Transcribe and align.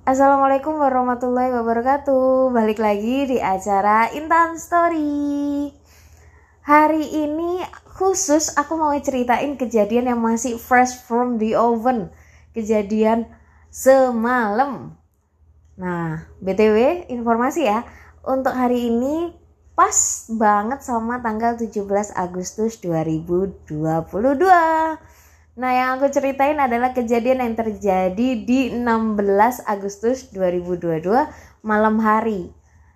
Assalamualaikum 0.00 0.80
warahmatullahi 0.80 1.52
wabarakatuh. 1.60 2.56
Balik 2.56 2.80
lagi 2.80 3.28
di 3.28 3.36
acara 3.36 4.08
Intan 4.16 4.56
Story. 4.56 5.68
Hari 6.64 7.04
ini 7.20 7.60
khusus 8.00 8.56
aku 8.56 8.80
mau 8.80 8.96
ceritain 8.96 9.60
kejadian 9.60 10.08
yang 10.08 10.16
masih 10.24 10.56
fresh 10.56 10.96
from 11.04 11.36
the 11.36 11.52
oven. 11.52 12.08
Kejadian 12.56 13.28
semalam. 13.68 14.96
Nah, 15.76 16.32
BTW 16.40 17.04
informasi 17.12 17.68
ya. 17.68 17.84
Untuk 18.24 18.56
hari 18.56 18.88
ini 18.88 19.36
pas 19.76 20.24
banget 20.32 20.80
sama 20.80 21.20
tanggal 21.20 21.60
17 21.60 22.16
Agustus 22.16 22.80
2022 22.80 23.68
Nah, 25.60 25.76
yang 25.76 26.00
aku 26.00 26.08
ceritain 26.08 26.56
adalah 26.56 26.96
kejadian 26.96 27.44
yang 27.44 27.52
terjadi 27.52 28.28
di 28.48 28.72
16 28.72 29.60
Agustus 29.68 30.32
2022 30.32 31.04
malam 31.60 32.00
hari. 32.00 32.48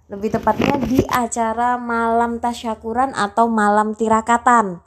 Lebih 0.08 0.40
tepatnya 0.40 0.80
di 0.80 1.04
acara 1.12 1.76
malam 1.76 2.40
tasyakuran 2.40 3.12
atau 3.12 3.52
malam 3.52 3.92
tirakatan. 3.92 4.80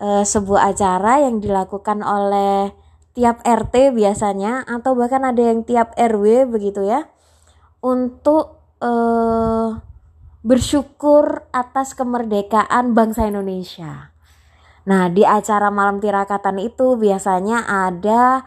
E, 0.00 0.24
sebuah 0.24 0.72
acara 0.72 1.20
yang 1.20 1.36
dilakukan 1.44 2.00
oleh 2.00 2.72
tiap 3.12 3.44
RT 3.44 3.92
biasanya 3.92 4.64
atau 4.64 4.96
bahkan 4.96 5.20
ada 5.20 5.52
yang 5.52 5.68
tiap 5.68 5.92
RW 6.00 6.48
begitu 6.48 6.80
ya. 6.80 7.12
Untuk 7.84 8.56
e, 8.80 8.92
bersyukur 10.40 11.44
atas 11.52 11.92
kemerdekaan 11.92 12.96
bangsa 12.96 13.28
Indonesia. 13.28 14.15
Nah, 14.86 15.10
di 15.10 15.26
acara 15.26 15.68
malam 15.74 15.98
tirakatan 15.98 16.62
itu 16.62 16.94
biasanya 16.94 17.66
ada 17.66 18.46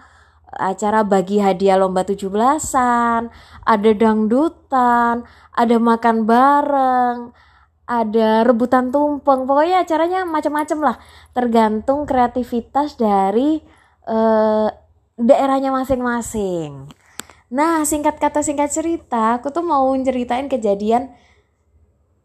acara 0.55 1.05
bagi 1.05 1.37
hadiah 1.37 1.77
lomba 1.77 2.07
17-an, 2.07 3.29
ada 3.67 3.89
dangdutan, 3.93 5.27
ada 5.53 5.75
makan 5.77 6.25
bareng, 6.25 7.17
ada 7.85 8.47
rebutan 8.47 8.89
tumpeng. 8.89 9.45
Pokoknya 9.45 9.83
acaranya 9.83 10.23
macam-macam 10.25 10.79
lah, 10.93 10.97
tergantung 11.35 12.07
kreativitas 12.09 12.95
dari 12.97 13.61
uh, 14.07 14.71
daerahnya 15.19 15.75
masing-masing. 15.75 16.87
Nah, 17.49 17.81
singkat 17.83 18.21
kata 18.21 18.45
singkat 18.45 18.69
cerita, 18.69 19.41
aku 19.41 19.49
tuh 19.49 19.65
mau 19.65 19.89
ceritain 20.01 20.45
kejadian 20.45 21.09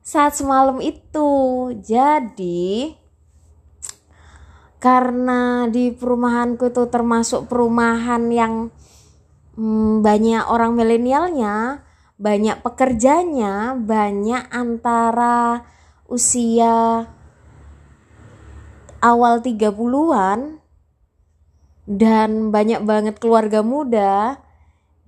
saat 0.05 0.37
semalam 0.37 0.79
itu. 0.85 1.29
Jadi, 1.81 3.04
karena 4.85 5.65
di 5.73 5.97
perumahanku 5.97 6.69
itu 6.69 6.85
termasuk 6.93 7.49
perumahan 7.49 8.29
yang 8.29 8.69
hmm, 9.57 10.05
banyak 10.05 10.45
orang 10.45 10.77
milenialnya, 10.77 11.81
banyak 12.21 12.61
pekerjanya, 12.61 13.73
banyak 13.81 14.45
antara 14.53 15.65
usia 16.05 17.09
awal 19.01 19.41
30-an 19.41 20.61
dan 21.89 22.53
banyak 22.53 22.85
banget 22.85 23.17
keluarga 23.17 23.65
muda. 23.65 24.37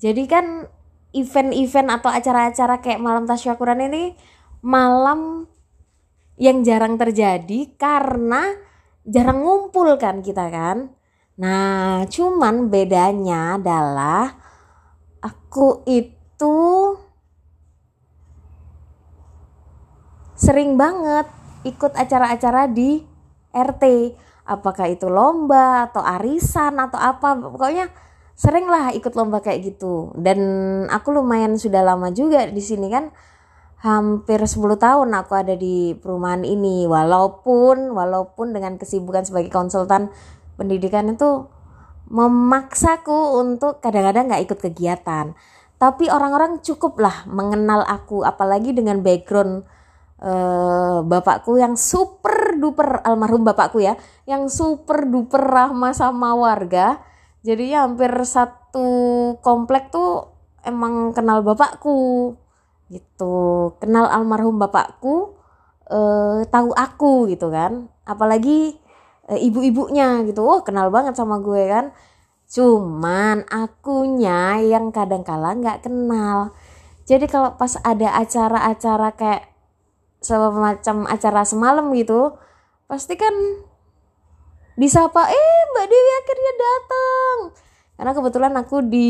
Jadi 0.01 0.25
kan 0.25 0.73
event-event 1.13 2.01
atau 2.01 2.09
acara-acara 2.09 2.81
kayak 2.81 3.05
malam 3.05 3.29
tasyakuran 3.29 3.93
ini 3.93 4.17
malam 4.65 5.45
yang 6.41 6.65
jarang 6.65 6.97
terjadi 6.97 7.77
karena 7.77 8.66
jarang 9.07 9.41
ngumpul 9.43 9.95
kan 9.97 10.21
kita 10.21 10.51
kan. 10.51 10.91
Nah, 11.39 12.05
cuman 12.11 12.73
bedanya 12.73 13.61
adalah 13.61 14.35
aku 15.23 15.87
itu 15.87 16.57
sering 20.37 20.77
banget 20.77 21.27
ikut 21.65 21.93
acara-acara 21.95 22.69
di 22.69 23.01
RT. 23.55 23.85
Apakah 24.47 24.87
itu 24.87 25.11
lomba 25.11 25.91
atau 25.91 26.07
arisan 26.07 26.79
atau 26.79 27.01
apa, 27.03 27.35
pokoknya 27.35 27.91
sering 28.39 28.71
lah 28.71 28.95
ikut 28.95 29.13
lomba 29.19 29.43
kayak 29.43 29.75
gitu. 29.75 30.15
Dan 30.15 30.39
aku 30.87 31.11
lumayan 31.11 31.59
sudah 31.59 31.83
lama 31.83 32.15
juga 32.15 32.47
di 32.47 32.63
sini 32.63 32.87
kan 32.87 33.11
hampir 33.87 34.43
10 34.43 34.59
tahun 34.83 35.09
aku 35.15 35.33
ada 35.39 35.55
di 35.55 35.95
perumahan 35.95 36.43
ini. 36.43 36.91
Walaupun 36.91 37.95
walaupun 37.95 38.51
dengan 38.51 38.75
kesibukan 38.75 39.23
sebagai 39.23 39.55
konsultan 39.55 40.11
pendidikan 40.59 41.07
itu 41.07 41.47
memaksaku 42.11 43.39
untuk 43.39 43.79
kadang-kadang 43.79 44.27
nggak 44.27 44.43
ikut 44.51 44.59
kegiatan. 44.59 45.39
Tapi 45.79 46.11
orang-orang 46.11 46.65
cukup 46.67 46.99
lah 46.99 47.23
mengenal 47.31 47.87
aku 47.87 48.27
apalagi 48.27 48.75
dengan 48.75 49.05
background 49.07 49.63
uh, 50.19 51.05
bapakku 51.07 51.61
yang 51.61 51.77
super 51.79 52.57
duper 52.57 53.05
almarhum 53.05 53.45
bapakku 53.45 53.85
ya 53.85 53.95
yang 54.25 54.51
super 54.51 55.07
duper 55.07 55.47
rahmah 55.47 55.95
sama 55.95 56.35
warga. 56.35 56.99
Jadi 57.47 57.71
hampir 57.77 58.11
satu 58.27 58.89
komplek 59.39 59.95
tuh 59.95 60.35
emang 60.67 61.15
kenal 61.15 61.47
bapakku 61.47 62.35
gitu. 62.93 63.75
Kenal 63.83 64.07
almarhum 64.11 64.59
bapakku 64.59 65.37
eh, 65.91 66.47
tahu 66.49 66.71
aku 66.75 67.31
gitu 67.33 67.51
kan. 67.51 67.91
Apalagi 68.07 68.77
eh, 69.31 69.41
ibu-ibunya 69.47 70.23
gitu. 70.29 70.43
Oh 70.47 70.61
kenal 70.67 70.91
banget 70.95 71.15
sama 71.19 71.39
gue 71.43 71.63
kan. 71.71 71.95
Cuman 72.47 73.43
akunya 73.51 74.63
yang 74.63 74.95
kadang 74.95 75.27
kala 75.27 75.59
nggak 75.59 75.87
kenal. 75.87 76.55
Jadi 77.07 77.27
kalau 77.31 77.55
pas 77.55 77.79
ada 77.87 78.19
acara-acara 78.19 79.15
kayak 79.15 79.57
semacam 80.27 80.97
acara 81.07 81.43
semalam 81.47 81.87
gitu 81.95 82.35
pasti 82.91 83.15
kan 83.15 83.35
disapa 84.75 85.31
eh 85.31 85.59
mbak 85.73 85.87
Dewi 85.87 86.13
akhirnya 86.23 86.53
datang 86.59 87.37
karena 87.97 88.13
kebetulan 88.13 88.53
aku 88.61 88.85
di 88.85 89.09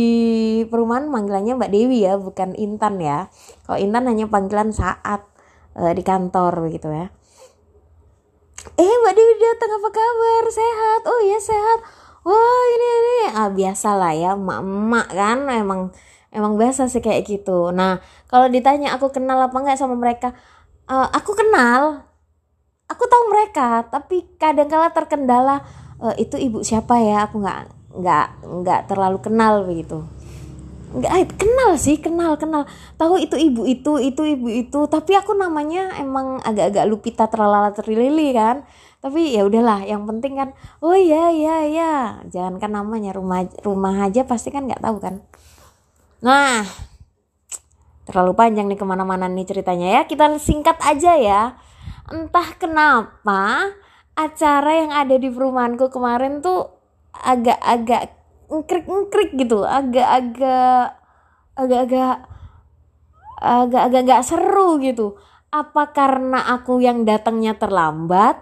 perumahan 0.71 1.11
panggilannya 1.11 1.59
Mbak 1.59 1.71
Dewi 1.75 2.07
ya 2.07 2.15
bukan 2.15 2.55
Intan 2.55 3.03
ya. 3.03 3.27
Kalau 3.67 3.83
Intan 3.83 4.07
hanya 4.07 4.31
panggilan 4.31 4.71
saat 4.71 5.27
uh, 5.75 5.91
di 5.91 6.07
kantor 6.07 6.71
begitu 6.71 6.95
ya. 6.95 7.11
Eh 8.79 8.95
Mbak 9.03 9.15
Dewi 9.19 9.35
datang 9.43 9.83
apa 9.83 9.89
kabar? 9.91 10.43
Sehat? 10.55 11.03
Oh 11.03 11.21
ya 11.27 11.39
sehat. 11.43 11.79
Wah 12.23 12.63
ini 12.79 12.87
ini. 12.87 13.19
Ah 13.35 13.51
biasa 13.51 13.99
lah 13.99 14.15
ya 14.15 14.39
emak-emak 14.39 15.07
kan 15.11 15.39
emang 15.51 15.81
emang 16.31 16.55
biasa 16.55 16.87
sih 16.87 17.03
kayak 17.03 17.27
gitu. 17.27 17.75
Nah 17.75 17.99
kalau 18.31 18.47
ditanya 18.47 18.95
aku 18.95 19.11
kenal 19.11 19.43
apa 19.43 19.55
enggak 19.59 19.83
sama 19.83 19.99
mereka 19.99 20.31
uh, 20.87 21.11
aku 21.11 21.35
kenal. 21.35 22.07
Aku 22.87 23.03
tahu 23.11 23.35
mereka 23.35 23.83
tapi 23.91 24.31
kadang 24.39 24.71
kala 24.71 24.95
terkendala 24.95 25.67
uh, 25.99 26.15
itu 26.15 26.39
ibu 26.39 26.63
siapa 26.63 27.03
ya? 27.03 27.27
Aku 27.27 27.43
nggak 27.43 27.76
nggak 27.97 28.27
nggak 28.45 28.81
terlalu 28.89 29.19
kenal 29.25 29.65
begitu. 29.65 30.05
Nggak 30.97 31.13
eh, 31.13 31.27
kenal 31.35 31.71
sih 31.77 31.97
kenal 31.99 32.39
kenal. 32.39 32.69
Tahu 32.97 33.21
itu 33.21 33.37
ibu 33.37 33.67
itu 33.67 33.99
itu 34.01 34.23
ibu 34.23 34.49
itu 34.49 34.81
tapi 34.89 35.17
aku 35.17 35.35
namanya 35.35 35.97
emang 36.01 36.41
agak-agak 36.45 36.85
lupita 36.87 37.25
terlala 37.27 37.73
terlili 37.73 38.33
kan. 38.37 38.63
Tapi 39.01 39.37
ya 39.37 39.45
udahlah 39.47 39.85
yang 39.85 40.09
penting 40.09 40.35
kan 40.39 40.49
oh 40.85 40.97
iya 40.97 41.33
iya 41.33 41.57
iya. 41.67 41.95
Jangan 42.29 42.61
kan 42.63 42.71
namanya 42.73 43.17
rumah 43.17 43.45
rumah 43.65 44.09
aja 44.09 44.25
pasti 44.25 44.53
kan 44.53 44.69
nggak 44.69 44.85
tahu 44.85 44.97
kan. 45.03 45.21
Nah 46.23 46.65
terlalu 48.07 48.39
panjang 48.39 48.71
nih 48.71 48.79
ke 48.79 48.87
mana-mana 48.87 49.27
nih 49.27 49.49
ceritanya 49.49 50.01
ya. 50.01 50.03
Kita 50.05 50.31
singkat 50.39 50.79
aja 50.85 51.13
ya. 51.19 51.43
Entah 52.07 52.55
kenapa 52.55 53.75
acara 54.17 54.73
yang 54.81 54.93
ada 54.95 55.19
di 55.21 55.29
perumahanku 55.29 55.93
kemarin 55.93 56.41
tuh 56.41 56.76
agak-agak 57.25 58.13
ngkrik-ngkrik 58.47 59.35
gitu 59.35 59.67
agak-agak 59.67 60.97
agak-agak 61.57 62.29
agak-agak 63.37 64.03
gak 64.09 64.25
seru 64.25 64.81
gitu. 64.81 65.17
Apa 65.53 65.93
karena 65.95 66.53
aku 66.53 66.83
yang 66.83 67.07
datangnya 67.07 67.57
terlambat 67.57 68.37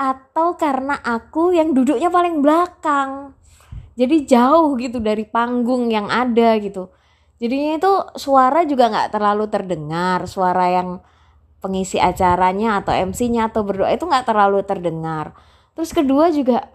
atau 0.00 0.56
karena 0.56 0.96
aku 1.00 1.52
yang 1.52 1.72
duduknya 1.76 2.08
paling 2.08 2.40
belakang? 2.40 3.36
Jadi 3.96 4.24
jauh 4.24 4.76
gitu 4.80 4.98
dari 5.00 5.28
panggung 5.28 5.92
yang 5.92 6.08
ada 6.08 6.56
gitu. 6.56 6.88
Jadinya 7.40 7.76
itu 7.80 7.92
suara 8.20 8.64
juga 8.68 8.92
nggak 8.92 9.12
terlalu 9.16 9.48
terdengar 9.48 10.28
suara 10.28 10.68
yang 10.68 11.00
pengisi 11.60 12.00
acaranya 12.00 12.80
atau 12.80 12.92
MC-nya 12.92 13.52
atau 13.52 13.64
berdoa 13.64 13.92
itu 13.92 14.04
nggak 14.04 14.28
terlalu 14.28 14.64
terdengar. 14.64 15.36
Terus 15.76 15.92
kedua 15.92 16.32
juga 16.32 16.68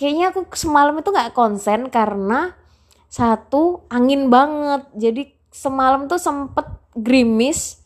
kayaknya 0.00 0.32
aku 0.32 0.48
semalam 0.56 0.96
itu 0.96 1.12
nggak 1.12 1.36
konsen 1.36 1.92
karena 1.92 2.56
satu 3.12 3.84
angin 3.92 4.32
banget. 4.32 4.88
Jadi 4.96 5.22
semalam 5.52 6.08
tuh 6.08 6.16
sempet 6.16 6.64
gerimis 6.96 7.76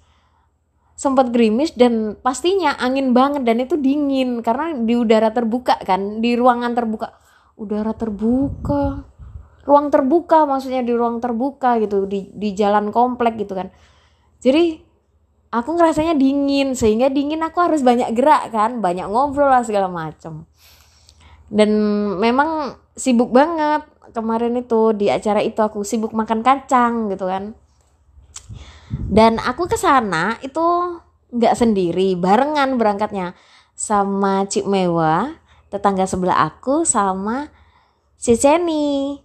sempet 0.95 1.35
gerimis 1.35 1.75
dan 1.75 2.15
pastinya 2.23 2.79
angin 2.79 3.11
banget 3.11 3.43
dan 3.43 3.59
itu 3.59 3.75
dingin 3.75 4.47
karena 4.47 4.79
di 4.79 4.95
udara 4.95 5.35
terbuka 5.35 5.75
kan 5.83 6.23
di 6.23 6.39
ruangan 6.39 6.71
terbuka. 6.71 7.19
Udara 7.59 7.91
terbuka 7.99 9.03
ruang 9.65 9.89
terbuka 9.91 10.45
maksudnya 10.47 10.85
di 10.85 10.93
ruang 10.95 11.19
terbuka 11.19 11.83
gitu 11.83 12.07
di 12.07 12.31
di 12.31 12.55
jalan 12.55 12.95
komplek 12.95 13.43
gitu 13.43 13.59
kan. 13.59 13.75
Jadi 14.39 14.79
aku 15.51 15.71
ngerasanya 15.75 16.15
dingin 16.15 16.79
sehingga 16.79 17.11
dingin 17.11 17.43
aku 17.43 17.59
harus 17.59 17.83
banyak 17.83 18.15
gerak 18.15 18.55
kan 18.55 18.79
banyak 18.79 19.11
ngobrol 19.11 19.51
lah 19.51 19.67
segala 19.67 19.91
macam 19.91 20.47
dan 21.53 21.71
memang 22.21 22.79
sibuk 22.95 23.35
banget. 23.35 23.85
Kemarin 24.15 24.55
itu 24.55 24.95
di 24.95 25.11
acara 25.11 25.43
itu 25.43 25.59
aku 25.59 25.83
sibuk 25.83 26.15
makan 26.15 26.47
kacang 26.47 27.11
gitu 27.11 27.27
kan. 27.27 27.59
Dan 29.11 29.43
aku 29.43 29.67
ke 29.67 29.75
sana 29.75 30.39
itu 30.45 30.63
nggak 31.35 31.55
sendiri 31.59 32.15
barengan 32.15 32.79
berangkatnya. 32.79 33.35
Sama 33.75 34.47
Cik 34.47 34.71
Mewa 34.71 35.35
tetangga 35.67 36.07
sebelah 36.07 36.47
aku 36.47 36.87
sama 36.87 37.51
Ceceni 38.15 39.19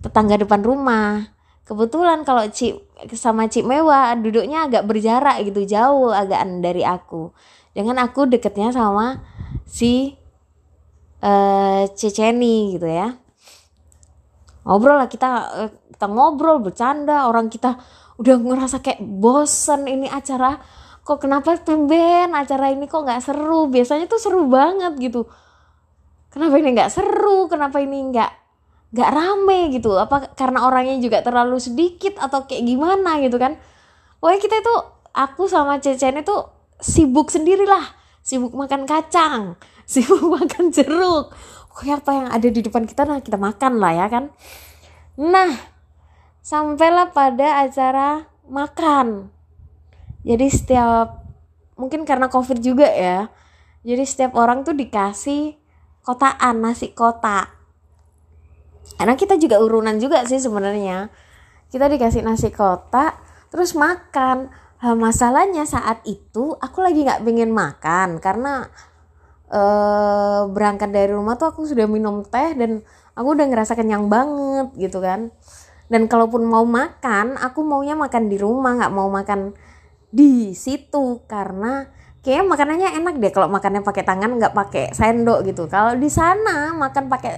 tetangga 0.00 0.40
depan 0.40 0.64
rumah. 0.64 1.36
Kebetulan 1.68 2.24
kalau 2.24 2.48
Cik 2.48 2.80
sama 3.14 3.46
Cik 3.46 3.68
Mewah 3.68 4.16
duduknya 4.18 4.66
agak 4.66 4.88
berjarak 4.88 5.44
gitu 5.46 5.62
jauh 5.68 6.10
agak 6.10 6.42
dari 6.64 6.82
aku. 6.82 7.30
Dengan 7.76 8.02
aku 8.02 8.26
deketnya 8.26 8.74
sama 8.74 9.22
si 9.62 10.17
uh, 11.22 11.82
Ceceni 11.94 12.78
gitu 12.78 12.86
ya. 12.86 13.14
Ngobrol 14.68 15.00
lah 15.00 15.08
kita 15.08 15.30
uh, 15.64 15.70
kita 15.94 16.06
ngobrol 16.06 16.62
bercanda 16.62 17.26
orang 17.26 17.50
kita 17.50 17.80
udah 18.18 18.36
ngerasa 18.38 18.82
kayak 18.84 19.02
bosen 19.02 19.86
ini 19.90 20.06
acara. 20.06 20.58
Kok 21.02 21.18
kenapa 21.24 21.56
tumben 21.58 22.36
acara 22.36 22.68
ini 22.70 22.84
kok 22.84 23.02
nggak 23.02 23.24
seru? 23.24 23.66
Biasanya 23.72 24.04
tuh 24.06 24.20
seru 24.20 24.44
banget 24.46 24.94
gitu. 25.00 25.24
Kenapa 26.28 26.60
ini 26.60 26.76
nggak 26.76 26.92
seru? 26.92 27.48
Kenapa 27.48 27.80
ini 27.80 28.12
nggak 28.12 28.30
gak 28.88 29.10
rame 29.12 29.72
gitu? 29.72 29.96
Apa 29.96 30.32
karena 30.36 30.64
orangnya 30.64 31.00
juga 31.00 31.20
terlalu 31.24 31.56
sedikit 31.60 32.20
atau 32.20 32.44
kayak 32.44 32.62
gimana 32.62 33.20
gitu 33.24 33.40
kan? 33.40 33.56
Pokoknya 34.20 34.40
kita 34.40 34.56
itu 34.60 34.74
aku 35.16 35.48
sama 35.48 35.80
Cecen 35.80 36.20
itu 36.20 36.36
sibuk 36.78 37.32
sendirilah 37.32 37.97
sibuk 38.28 38.52
makan 38.52 38.84
kacang 38.84 39.56
sibuk 39.92 40.20
makan 40.20 40.68
jeruk. 40.68 41.32
Pokoknya 41.72 41.94
apa 42.02 42.10
yang 42.12 42.28
ada 42.28 42.48
di 42.52 42.60
depan 42.60 42.84
kita 42.84 43.08
nah 43.08 43.24
kita 43.24 43.40
makan 43.40 43.80
lah 43.80 43.92
ya 43.96 44.06
kan? 44.12 44.24
Nah 45.16 45.56
sampailah 46.44 47.16
pada 47.16 47.64
acara 47.64 48.28
makan. 48.44 49.32
Jadi 50.28 50.46
setiap 50.52 51.24
mungkin 51.80 52.04
karena 52.04 52.28
covid 52.28 52.60
juga 52.60 52.90
ya 52.90 53.30
jadi 53.86 54.02
setiap 54.02 54.34
orang 54.34 54.66
tuh 54.66 54.74
dikasih 54.74 55.54
kotaan 56.02 56.58
nasi 56.58 56.90
kotak 56.90 57.58
karena 58.98 59.14
kita 59.14 59.36
juga 59.36 59.62
urunan 59.62 59.94
juga 60.00 60.26
sih 60.26 60.42
sebenarnya. 60.42 61.12
Kita 61.68 61.86
dikasih 61.86 62.24
nasi 62.24 62.48
kotak 62.48 63.20
terus 63.52 63.76
makan 63.76 64.48
masalahnya 64.82 65.66
saat 65.66 66.06
itu 66.06 66.54
aku 66.58 66.78
lagi 66.82 67.02
nggak 67.02 67.26
pengen 67.26 67.50
makan 67.50 68.22
karena 68.22 68.70
uh, 69.50 70.46
berangkat 70.50 70.94
dari 70.94 71.10
rumah 71.10 71.34
tuh 71.34 71.50
aku 71.50 71.66
sudah 71.66 71.90
minum 71.90 72.22
teh 72.22 72.54
dan 72.54 72.86
aku 73.18 73.34
udah 73.34 73.46
ngerasa 73.50 73.74
kenyang 73.74 74.06
banget 74.06 74.70
gitu 74.78 75.02
kan. 75.02 75.34
Dan 75.88 76.04
kalaupun 76.06 76.44
mau 76.44 76.62
makan 76.68 77.40
aku 77.40 77.64
maunya 77.64 77.96
makan 77.96 78.28
di 78.28 78.36
rumah 78.36 78.76
nggak 78.76 78.92
mau 78.92 79.08
makan 79.08 79.56
di 80.12 80.52
situ 80.52 81.24
karena 81.26 81.88
kayak 82.22 82.44
makanannya 82.44 82.92
enak 83.02 83.14
deh 83.18 83.32
kalau 83.32 83.48
makannya 83.48 83.80
pakai 83.80 84.04
tangan 84.04 84.36
nggak 84.36 84.54
pakai 84.54 84.94
sendok 84.94 85.42
gitu. 85.48 85.66
Kalau 85.66 85.96
di 85.98 86.06
sana 86.12 86.76
makan 86.76 87.08
pakai 87.10 87.34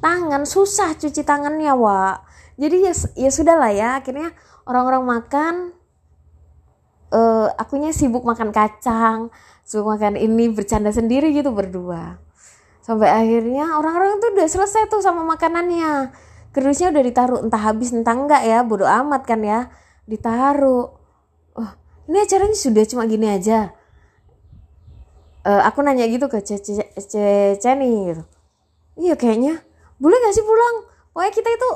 tangan 0.00 0.48
susah 0.48 0.96
cuci 0.96 1.22
tangannya 1.22 1.76
wa 1.76 2.16
jadi 2.56 2.90
ya 2.90 2.92
ya 3.20 3.30
sudah 3.30 3.56
lah 3.60 3.72
ya 3.72 3.88
akhirnya 4.00 4.32
orang-orang 4.64 5.04
makan 5.04 5.54
uh, 7.10 7.50
akunya 7.58 7.90
sibuk 7.94 8.22
makan 8.22 8.50
kacang 8.54 9.30
sibuk 9.70 9.86
makan 9.86 10.18
ini 10.18 10.50
bercanda 10.50 10.90
sendiri 10.90 11.30
gitu 11.30 11.54
berdua. 11.54 12.18
Sampai 12.82 13.06
akhirnya 13.06 13.78
orang-orang 13.78 14.18
tuh 14.18 14.34
udah 14.34 14.48
selesai 14.50 14.90
tuh 14.90 14.98
sama 14.98 15.22
makanannya. 15.22 16.10
Kerdusnya 16.50 16.90
udah 16.90 17.02
ditaruh 17.06 17.38
entah 17.46 17.62
habis 17.62 17.94
entah 17.94 18.18
enggak 18.18 18.42
ya 18.42 18.66
bodo 18.66 18.82
amat 18.82 19.22
kan 19.22 19.38
ya 19.46 19.70
ditaruh. 20.10 20.90
Oh, 21.54 21.70
ini 22.10 22.18
acaranya 22.18 22.58
sudah 22.58 22.82
cuma 22.90 23.06
gini 23.06 23.30
aja. 23.30 23.70
Uh, 25.46 25.62
aku 25.62 25.86
nanya 25.86 26.10
gitu 26.10 26.26
ke 26.26 26.42
Ceni 26.42 28.10
gitu. 28.10 28.22
Iya 28.98 29.14
kayaknya. 29.14 29.62
Boleh 30.02 30.18
gak 30.18 30.34
sih 30.34 30.42
pulang? 30.42 30.90
Pokoknya 31.14 31.32
kita 31.32 31.48
itu 31.54 31.68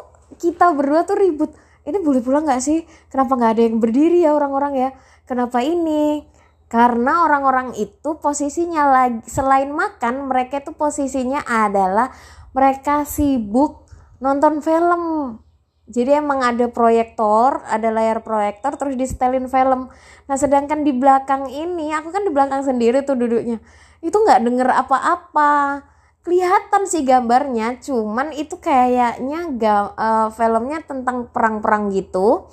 kita 0.51 0.67
berdua 0.75 1.07
tuh 1.07 1.17
ribut. 1.17 1.55
Ini 1.87 2.01
boleh 2.03 2.25
pulang 2.25 2.43
gak 2.49 2.59
sih? 2.65 2.83
Kenapa 3.07 3.39
gak 3.39 3.55
ada 3.55 3.63
yang 3.65 3.79
berdiri 3.79 4.27
ya 4.27 4.35
orang-orang 4.35 4.73
ya 4.75 4.89
kenapa 5.25 5.61
ini 5.61 6.25
karena 6.69 7.29
orang-orang 7.29 7.77
itu 7.77 8.19
posisinya 8.19 8.89
lagi 8.89 9.21
selain 9.29 9.71
makan 9.71 10.29
mereka 10.29 10.65
itu 10.65 10.73
posisinya 10.75 11.45
adalah 11.45 12.11
mereka 12.57 13.05
sibuk 13.05 13.85
nonton 14.19 14.65
film 14.65 15.37
jadi 15.85 16.25
emang 16.25 16.41
ada 16.41 16.73
proyektor, 16.73 17.61
ada 17.69 17.93
layar 17.93 18.25
proyektor 18.25 18.73
terus 18.81 18.97
di 18.97 19.05
setelin 19.05 19.53
film. 19.53 19.93
Nah 20.25 20.37
sedangkan 20.41 20.81
di 20.81 20.97
belakang 20.97 21.53
ini, 21.53 21.93
aku 21.93 22.09
kan 22.09 22.25
di 22.25 22.33
belakang 22.33 22.65
sendiri 22.65 23.05
tuh 23.05 23.21
duduknya. 23.21 23.61
Itu 24.01 24.17
nggak 24.17 24.49
denger 24.49 24.69
apa-apa 24.73 25.85
kelihatan 26.25 26.89
sih 26.89 27.05
gambarnya 27.05 27.85
cuman 27.85 28.33
itu 28.33 28.57
kayaknya 28.57 29.53
gam, 29.61 29.93
uh, 29.93 30.33
filmnya 30.33 30.81
tentang 30.81 31.29
perang-perang 31.29 31.93
gitu 31.93 32.49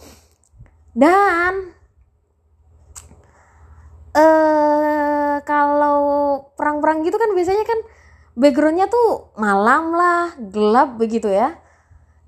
dan 0.92 1.72
uh, 4.16 5.36
kalau 5.44 6.00
perang-perang 6.56 7.04
gitu 7.04 7.18
kan 7.18 7.32
biasanya 7.34 7.66
kan 7.68 7.80
backgroundnya 8.36 8.88
tuh 8.88 9.34
malam 9.36 9.96
lah 9.96 10.36
gelap 10.38 10.96
begitu 10.96 11.28
ya. 11.28 11.60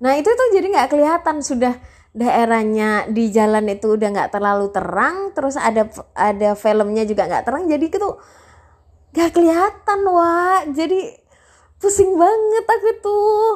Nah 0.00 0.18
itu 0.20 0.28
tuh 0.28 0.48
jadi 0.52 0.66
nggak 0.68 0.90
kelihatan. 0.92 1.40
Sudah 1.40 1.74
daerahnya 2.14 3.10
di 3.10 3.32
jalan 3.34 3.66
itu 3.72 3.98
udah 3.98 4.08
nggak 4.14 4.30
terlalu 4.30 4.70
terang 4.70 5.34
terus 5.34 5.58
ada 5.58 5.90
ada 6.14 6.54
filmnya 6.54 7.02
juga 7.02 7.26
nggak 7.26 7.42
terang 7.42 7.66
jadi 7.66 7.90
itu 7.90 8.10
nggak 9.10 9.30
kelihatan 9.34 9.98
wah 10.06 10.62
jadi 10.70 11.24
pusing 11.84 12.16
banget 12.16 12.64
aku 12.64 12.90
tuh. 13.04 13.52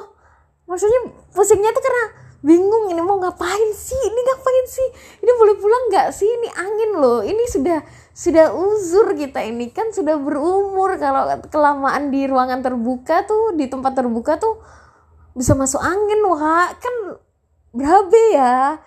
Maksudnya 0.68 1.00
pusingnya 1.32 1.72
tuh 1.72 1.80
karena 1.80 2.04
bingung 2.44 2.92
ini 2.92 3.00
mau 3.00 3.16
ngapain 3.16 3.70
sih? 3.72 3.96
Ini 3.96 4.20
ngapain 4.20 4.66
sih? 4.68 4.88
Ini 5.24 5.30
boleh 5.32 5.56
pulang 5.56 5.84
nggak 5.88 6.08
sih? 6.12 6.28
Ini 6.28 6.48
angin 6.52 6.90
loh. 7.00 7.20
Ini 7.24 7.42
sudah 7.48 7.80
sudah 8.18 8.50
uzur 8.50 9.14
kita 9.14 9.46
ini 9.46 9.70
kan 9.70 9.94
sudah 9.94 10.18
berumur 10.18 10.98
kalau 10.98 11.38
kelamaan 11.46 12.10
di 12.10 12.26
ruangan 12.26 12.66
terbuka 12.66 13.22
tuh 13.30 13.54
di 13.54 13.70
tempat 13.70 13.94
terbuka 13.94 14.42
tuh 14.42 14.58
bisa 15.38 15.54
masuk 15.54 15.78
angin 15.78 16.18
wah 16.26 16.66
kan 16.74 16.94
berabe 17.70 18.24
ya 18.34 18.82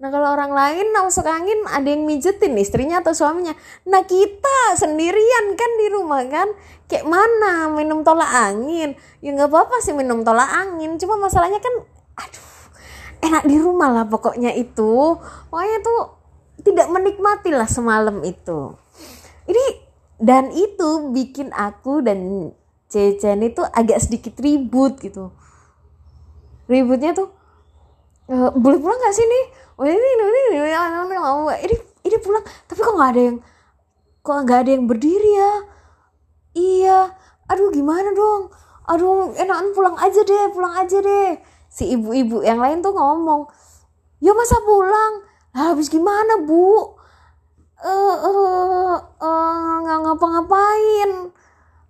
Nah 0.00 0.08
kalau 0.08 0.32
orang 0.32 0.56
lain 0.56 0.96
masuk 0.96 1.28
angin 1.28 1.60
ada 1.68 1.84
yang 1.84 2.08
mijetin 2.08 2.56
istrinya 2.56 3.04
atau 3.04 3.12
suaminya. 3.12 3.52
Nah 3.84 4.00
kita 4.08 4.72
sendirian 4.72 5.52
kan 5.60 5.70
di 5.76 5.86
rumah 5.92 6.24
kan. 6.24 6.48
Kayak 6.88 7.04
mana 7.04 7.68
minum 7.68 8.00
tolak 8.00 8.32
angin. 8.32 8.96
Ya 9.20 9.36
nggak 9.36 9.52
apa-apa 9.52 9.84
sih 9.84 9.92
minum 9.92 10.24
tolak 10.24 10.48
angin. 10.48 10.96
Cuma 10.96 11.20
masalahnya 11.20 11.60
kan 11.60 11.84
aduh 12.16 12.48
enak 13.28 13.44
di 13.44 13.60
rumah 13.60 13.92
lah 13.92 14.08
pokoknya 14.08 14.56
itu. 14.56 15.20
Pokoknya 15.52 15.84
tuh 15.84 16.19
tidak 16.60 16.86
menikmati 16.92 17.50
lah 17.52 17.66
semalam 17.66 18.20
itu. 18.24 18.74
Ini 19.48 19.64
dan 20.20 20.52
itu 20.52 21.10
bikin 21.12 21.50
aku 21.52 22.04
dan 22.04 22.52
Cecen 22.90 23.46
itu 23.46 23.62
agak 23.62 24.02
sedikit 24.02 24.34
ribut 24.42 24.98
gitu. 24.98 25.30
Ributnya 26.66 27.14
tuh 27.14 27.30
e, 28.26 28.34
boleh 28.54 28.78
pulang 28.82 28.98
gak 28.98 29.14
sih 29.14 29.26
nih? 29.26 29.44
oh 29.80 29.88
ini 29.88 29.96
ini 29.96 30.24
ini 30.28 30.40
ini 30.60 31.16
ini 31.64 31.76
ini 32.04 32.16
pulang 32.20 32.44
tapi 32.68 32.80
kok 32.84 32.94
nggak 33.00 33.10
ada 33.16 33.22
yang 33.32 33.38
kok 34.20 34.38
nggak 34.44 34.58
ada 34.60 34.70
yang 34.76 34.84
berdiri 34.84 35.32
ya 35.32 35.52
iya 36.52 36.98
aduh 37.48 37.72
gimana 37.72 38.12
dong 38.12 38.52
aduh 38.84 39.32
enakan 39.40 39.72
pulang 39.72 39.96
aja 39.96 40.20
deh 40.20 40.52
pulang 40.52 40.74
aja 40.76 41.00
deh 41.00 41.40
si 41.72 41.96
ibu-ibu 41.96 42.44
yang 42.44 42.60
lain 42.60 42.84
tuh 42.84 42.92
ngomong 42.92 43.48
ya 44.20 44.36
masa 44.36 44.60
pulang 44.60 45.24
habis 45.54 45.90
gimana 45.90 46.42
bu? 46.46 46.94
Eh 47.80 47.88
uh, 47.88 48.96
uh, 49.18 49.72
nggak 49.82 49.98
ngapa-ngapain. 50.04 51.32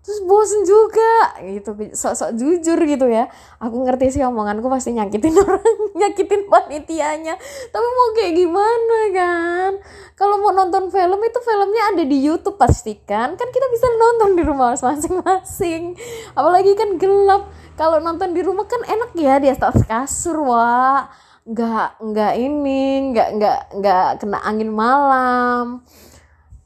Terus 0.00 0.24
bosen 0.24 0.64
juga 0.64 1.36
gitu. 1.44 1.76
Sok-sok 1.92 2.32
jujur 2.40 2.78
gitu 2.88 3.06
ya. 3.06 3.28
Aku 3.60 3.84
ngerti 3.84 4.16
sih 4.16 4.24
omonganku 4.24 4.64
pasti 4.72 4.96
nyakitin 4.96 5.36
orang 5.44 5.60
nyakitin 5.92 6.48
panitianya. 6.48 7.36
Tapi 7.68 7.86
mau 7.94 8.08
kayak 8.16 8.32
gimana 8.32 8.98
kan? 9.12 9.72
Kalau 10.16 10.40
mau 10.40 10.56
nonton 10.56 10.88
film 10.88 11.20
itu 11.20 11.38
filmnya 11.44 11.82
ada 11.92 12.02
di 12.08 12.16
YouTube 12.16 12.56
pastikan 12.56 13.36
kan? 13.36 13.48
Kita 13.52 13.66
bisa 13.68 13.86
nonton 14.00 14.40
di 14.40 14.42
rumah 14.42 14.72
masing-masing. 14.72 15.94
Apalagi 16.32 16.72
kan 16.80 16.96
gelap. 16.96 17.52
Kalau 17.76 18.00
nonton 18.00 18.32
di 18.32 18.40
rumah 18.40 18.64
kan 18.64 18.80
enak 18.80 19.12
ya 19.20 19.36
di 19.36 19.52
atas 19.52 19.84
kasur 19.84 20.48
wah 20.48 21.08
nggak 21.48 21.90
nggak 22.04 22.32
ini 22.36 23.12
nggak 23.12 23.28
nggak 23.40 23.60
nggak 23.80 24.06
kena 24.20 24.38
angin 24.44 24.70
malam. 24.72 25.80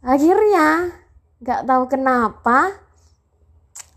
Akhirnya 0.02 0.90
nggak 1.38 1.60
tahu 1.64 1.84
kenapa 1.86 2.74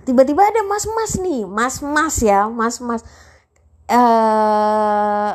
tiba-tiba 0.06 0.48
ada 0.48 0.62
mas-mas 0.64 1.20
nih 1.20 1.44
mas-mas 1.44 2.16
ya 2.22 2.48
mas-mas. 2.48 3.02
Uh, 3.88 5.32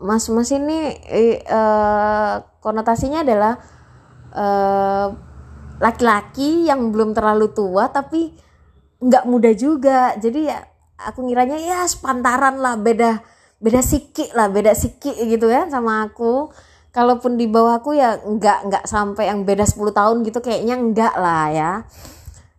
mas-mas 0.00 0.48
ini 0.50 0.96
uh, 1.48 2.40
konotasinya 2.64 3.22
adalah 3.22 3.54
laki 4.28 5.26
laki-laki 5.78 6.66
yang 6.66 6.90
belum 6.90 7.14
terlalu 7.14 7.54
tua 7.54 7.88
tapi 7.88 8.34
nggak 8.98 9.24
muda 9.30 9.54
juga. 9.54 10.18
Jadi 10.18 10.50
ya 10.50 10.58
aku 10.98 11.22
ngiranya 11.22 11.58
ya 11.62 11.86
sepantaran 11.86 12.58
lah 12.58 12.74
beda 12.74 13.37
beda 13.58 13.82
sikit 13.82 14.34
lah 14.38 14.46
beda 14.50 14.72
sikit 14.74 15.14
gitu 15.18 15.46
ya 15.50 15.66
sama 15.70 16.06
aku. 16.06 16.50
Kalaupun 16.88 17.36
di 17.36 17.46
bawahku 17.46 17.94
ya 17.94 18.18
nggak 18.24 18.58
nggak 18.72 18.84
sampai 18.88 19.28
yang 19.28 19.44
beda 19.44 19.68
10 19.68 19.92
tahun 19.92 20.16
gitu 20.24 20.40
kayaknya 20.40 20.74
enggak 20.80 21.14
lah 21.14 21.46
ya. 21.52 21.70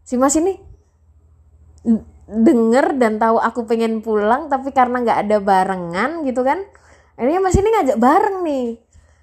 Si 0.06 0.16
mas 0.16 0.38
ini 0.38 0.56
denger 2.30 3.00
dan 3.02 3.18
tahu 3.18 3.42
aku 3.42 3.66
pengen 3.66 4.06
pulang 4.06 4.48
tapi 4.48 4.70
karena 4.70 5.02
nggak 5.02 5.20
ada 5.26 5.38
barengan 5.42 6.22
gitu 6.30 6.46
kan 6.46 6.62
akhirnya 7.18 7.42
mas 7.42 7.58
ini 7.58 7.70
ngajak 7.74 7.98
bareng 7.98 8.38
nih. 8.46 8.68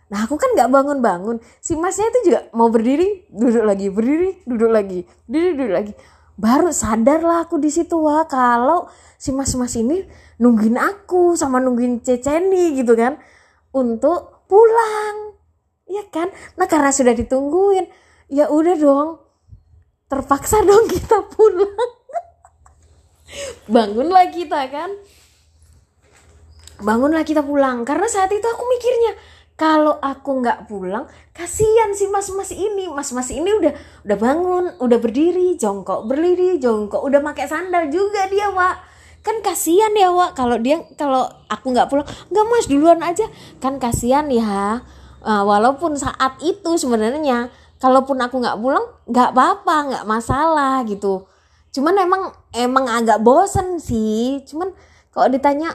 Nah 0.06 0.26
aku 0.26 0.34
kan 0.38 0.54
nggak 0.58 0.70
bangun-bangun. 0.70 1.36
Si 1.62 1.78
masnya 1.78 2.10
itu 2.10 2.30
juga 2.30 2.40
mau 2.54 2.68
berdiri 2.70 3.30
duduk 3.30 3.62
lagi 3.62 3.86
berdiri 3.90 4.42
duduk 4.42 4.70
lagi 4.70 5.06
berdiri 5.26 5.50
duduk 5.54 5.72
lagi 5.72 5.92
baru 6.36 6.68
sadar 6.68 7.24
lah 7.24 7.48
aku 7.48 7.56
di 7.56 7.72
situ 7.72 7.96
wah 7.96 8.28
kalau 8.28 8.88
si 9.16 9.32
mas-mas 9.32 9.72
ini 9.80 10.04
nungguin 10.36 10.76
aku 10.76 11.32
sama 11.34 11.60
nungguin 11.60 12.04
Ceceni 12.04 12.76
gitu 12.76 12.92
kan 12.92 13.16
untuk 13.72 14.44
pulang. 14.48 15.36
Ya 15.86 16.04
kan? 16.12 16.28
Nah 16.60 16.66
karena 16.68 16.92
sudah 16.92 17.16
ditungguin 17.16 17.88
ya 18.28 18.50
udah 18.50 18.76
dong 18.76 19.08
terpaksa 20.12 20.60
dong 20.62 20.86
kita 20.94 21.24
pulang. 21.32 21.90
Bangunlah 23.66 24.28
kita 24.30 24.60
kan. 24.70 24.90
Bangunlah 26.76 27.24
kita 27.24 27.40
pulang. 27.40 27.82
Karena 27.88 28.06
saat 28.06 28.28
itu 28.30 28.44
aku 28.44 28.62
mikirnya 28.68 29.16
kalau 29.56 29.96
aku 30.04 30.44
nggak 30.44 30.68
pulang 30.68 31.08
kasihan 31.32 31.96
si 31.96 32.04
mas-mas 32.12 32.52
ini. 32.52 32.92
Mas-mas 32.92 33.32
ini 33.32 33.48
udah 33.56 33.72
udah 34.04 34.16
bangun 34.20 34.64
udah 34.84 34.98
berdiri 35.00 35.56
jongkok 35.56 36.04
berdiri 36.04 36.60
jongkok 36.60 37.00
udah 37.00 37.24
pakai 37.24 37.48
sandal 37.48 37.88
juga 37.88 38.28
dia 38.28 38.52
wak. 38.52 38.76
Kan 39.24 39.40
kasihan 39.40 39.90
ya 39.96 40.12
wak 40.12 40.36
kalau 40.36 40.60
dia 40.60 40.84
kalau 41.00 41.24
aku 41.48 41.72
nggak 41.72 41.88
pulang. 41.88 42.04
Nggak 42.28 42.44
mas 42.52 42.66
duluan 42.68 43.00
aja. 43.00 43.26
Kan 43.56 43.80
kasihan 43.80 44.28
ya. 44.28 44.84
Uh, 45.24 45.42
walaupun 45.42 45.96
saat 45.96 46.38
itu 46.44 46.76
sebenarnya 46.76 47.50
kalaupun 47.80 48.20
aku 48.20 48.38
nggak 48.38 48.60
pulang 48.60 48.84
nggak 49.08 49.32
apa-apa 49.32 49.76
nggak 49.88 50.04
masalah 50.04 50.84
gitu. 50.84 51.24
Cuman 51.72 51.96
emang 51.96 52.22
emang 52.52 52.92
agak 52.92 53.24
bosen 53.24 53.80
sih. 53.80 54.44
Cuman 54.44 54.68
kalau 55.16 55.32
ditanya 55.32 55.72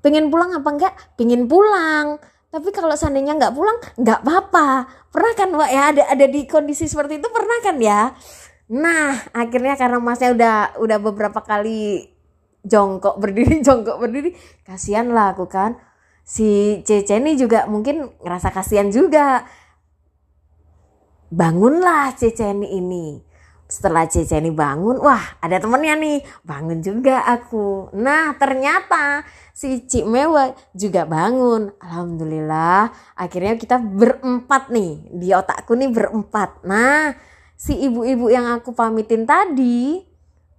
pengen 0.00 0.32
pulang 0.32 0.54
apa 0.54 0.68
enggak 0.70 0.94
pengen 1.18 1.44
pulang 1.44 2.16
tapi 2.50 2.74
kalau 2.74 2.98
seandainya 2.98 3.38
nggak 3.38 3.54
pulang 3.54 3.78
nggak 3.94 4.20
apa-apa. 4.26 4.90
Pernah 5.14 5.32
kan 5.38 5.50
Wak 5.54 5.70
ya 5.70 5.82
ada 5.94 6.02
ada 6.10 6.26
di 6.26 6.46
kondisi 6.50 6.90
seperti 6.90 7.22
itu 7.22 7.28
pernah 7.30 7.58
kan 7.62 7.78
ya? 7.78 8.10
Nah 8.74 9.14
akhirnya 9.30 9.78
karena 9.78 9.98
masnya 10.02 10.34
udah 10.34 10.56
udah 10.82 10.98
beberapa 10.98 11.40
kali 11.46 12.10
jongkok 12.66 13.22
berdiri 13.22 13.62
jongkok 13.66 14.02
berdiri 14.02 14.34
kasihan 14.66 15.06
lah 15.14 15.38
aku 15.38 15.46
kan. 15.46 15.78
Si 16.26 16.82
Cece 16.82 17.22
ini 17.22 17.38
juga 17.38 17.70
mungkin 17.70 18.10
ngerasa 18.18 18.50
kasihan 18.50 18.90
juga. 18.90 19.46
Bangunlah 21.30 22.18
Cece 22.18 22.50
ini 22.50 23.29
setelah 23.70 24.02
Cece 24.10 24.42
ini 24.42 24.50
bangun, 24.50 24.98
wah 24.98 25.38
ada 25.38 25.62
temennya 25.62 25.94
nih, 25.94 26.18
bangun 26.42 26.82
juga 26.82 27.22
aku. 27.22 27.94
Nah 27.94 28.34
ternyata 28.34 29.22
si 29.54 29.86
Cik 29.86 30.10
Mewah 30.10 30.50
juga 30.74 31.06
bangun. 31.06 31.70
Alhamdulillah, 31.78 32.90
akhirnya 33.14 33.54
kita 33.54 33.78
berempat 33.78 34.74
nih, 34.74 35.06
di 35.14 35.30
otakku 35.30 35.78
nih 35.78 35.86
berempat. 35.86 36.66
Nah 36.66 37.14
si 37.54 37.78
ibu-ibu 37.78 38.26
yang 38.26 38.50
aku 38.58 38.74
pamitin 38.74 39.22
tadi, 39.22 40.02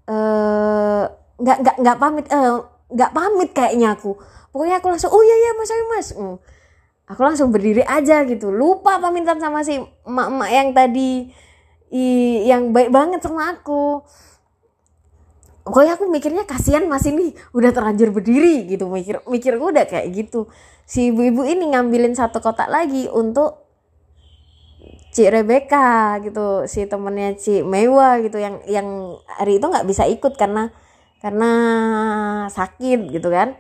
eh 0.08 1.04
nggak 1.36 1.58
nggak 1.68 1.76
nggak 1.84 1.98
pamit, 2.00 2.26
eh, 2.32 2.58
nggak 2.96 3.12
pamit 3.12 3.50
kayaknya 3.52 4.00
aku. 4.00 4.16
Pokoknya 4.56 4.80
aku 4.80 4.88
langsung, 4.88 5.12
oh 5.12 5.20
iya 5.20 5.36
iya 5.36 5.52
mas, 5.60 5.72
ayo 5.72 5.86
mas. 5.92 6.08
Hmm. 6.16 6.38
Aku 7.12 7.28
langsung 7.28 7.52
berdiri 7.52 7.84
aja 7.84 8.24
gitu, 8.24 8.56
lupa 8.56 8.96
pamitan 9.04 9.36
sama 9.36 9.68
si 9.68 9.76
emak-emak 10.08 10.50
yang 10.56 10.70
tadi 10.72 11.28
i, 11.92 12.06
yang 12.48 12.72
baik 12.72 12.90
banget 12.90 13.20
sama 13.20 13.52
aku. 13.52 14.02
Pokoknya 15.62 15.94
aku 15.94 16.10
mikirnya 16.10 16.44
kasihan 16.50 16.90
mas 16.90 17.06
ini 17.06 17.38
udah 17.54 17.70
terlanjur 17.70 18.10
berdiri 18.10 18.66
gitu. 18.66 18.90
Mikir 18.90 19.22
mikir 19.30 19.62
gue 19.62 19.70
udah 19.78 19.86
kayak 19.86 20.10
gitu. 20.16 20.50
Si 20.90 21.14
ibu-ibu 21.14 21.46
ini 21.46 21.76
ngambilin 21.76 22.18
satu 22.18 22.42
kotak 22.42 22.72
lagi 22.72 23.06
untuk 23.12 23.70
Cik 25.14 25.30
Rebecca 25.30 26.18
gitu. 26.26 26.66
Si 26.66 26.90
temennya 26.90 27.38
Cik 27.38 27.68
Mewa 27.68 28.18
gitu. 28.26 28.42
Yang 28.42 28.56
yang 28.66 28.88
hari 29.38 29.62
itu 29.62 29.66
nggak 29.70 29.86
bisa 29.86 30.10
ikut 30.10 30.34
karena 30.34 30.74
karena 31.22 31.52
sakit 32.50 33.14
gitu 33.14 33.30
kan. 33.30 33.54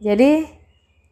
Jadi 0.00 0.48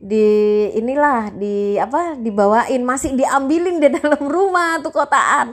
di 0.01 0.27
inilah 0.73 1.37
di 1.37 1.77
apa 1.77 2.17
dibawain. 2.17 2.81
Masih 2.81 3.13
diambilin 3.13 3.77
di 3.77 3.93
dalam 3.93 4.25
rumah 4.25 4.81
tuh 4.81 4.95
kotaan 4.95 5.53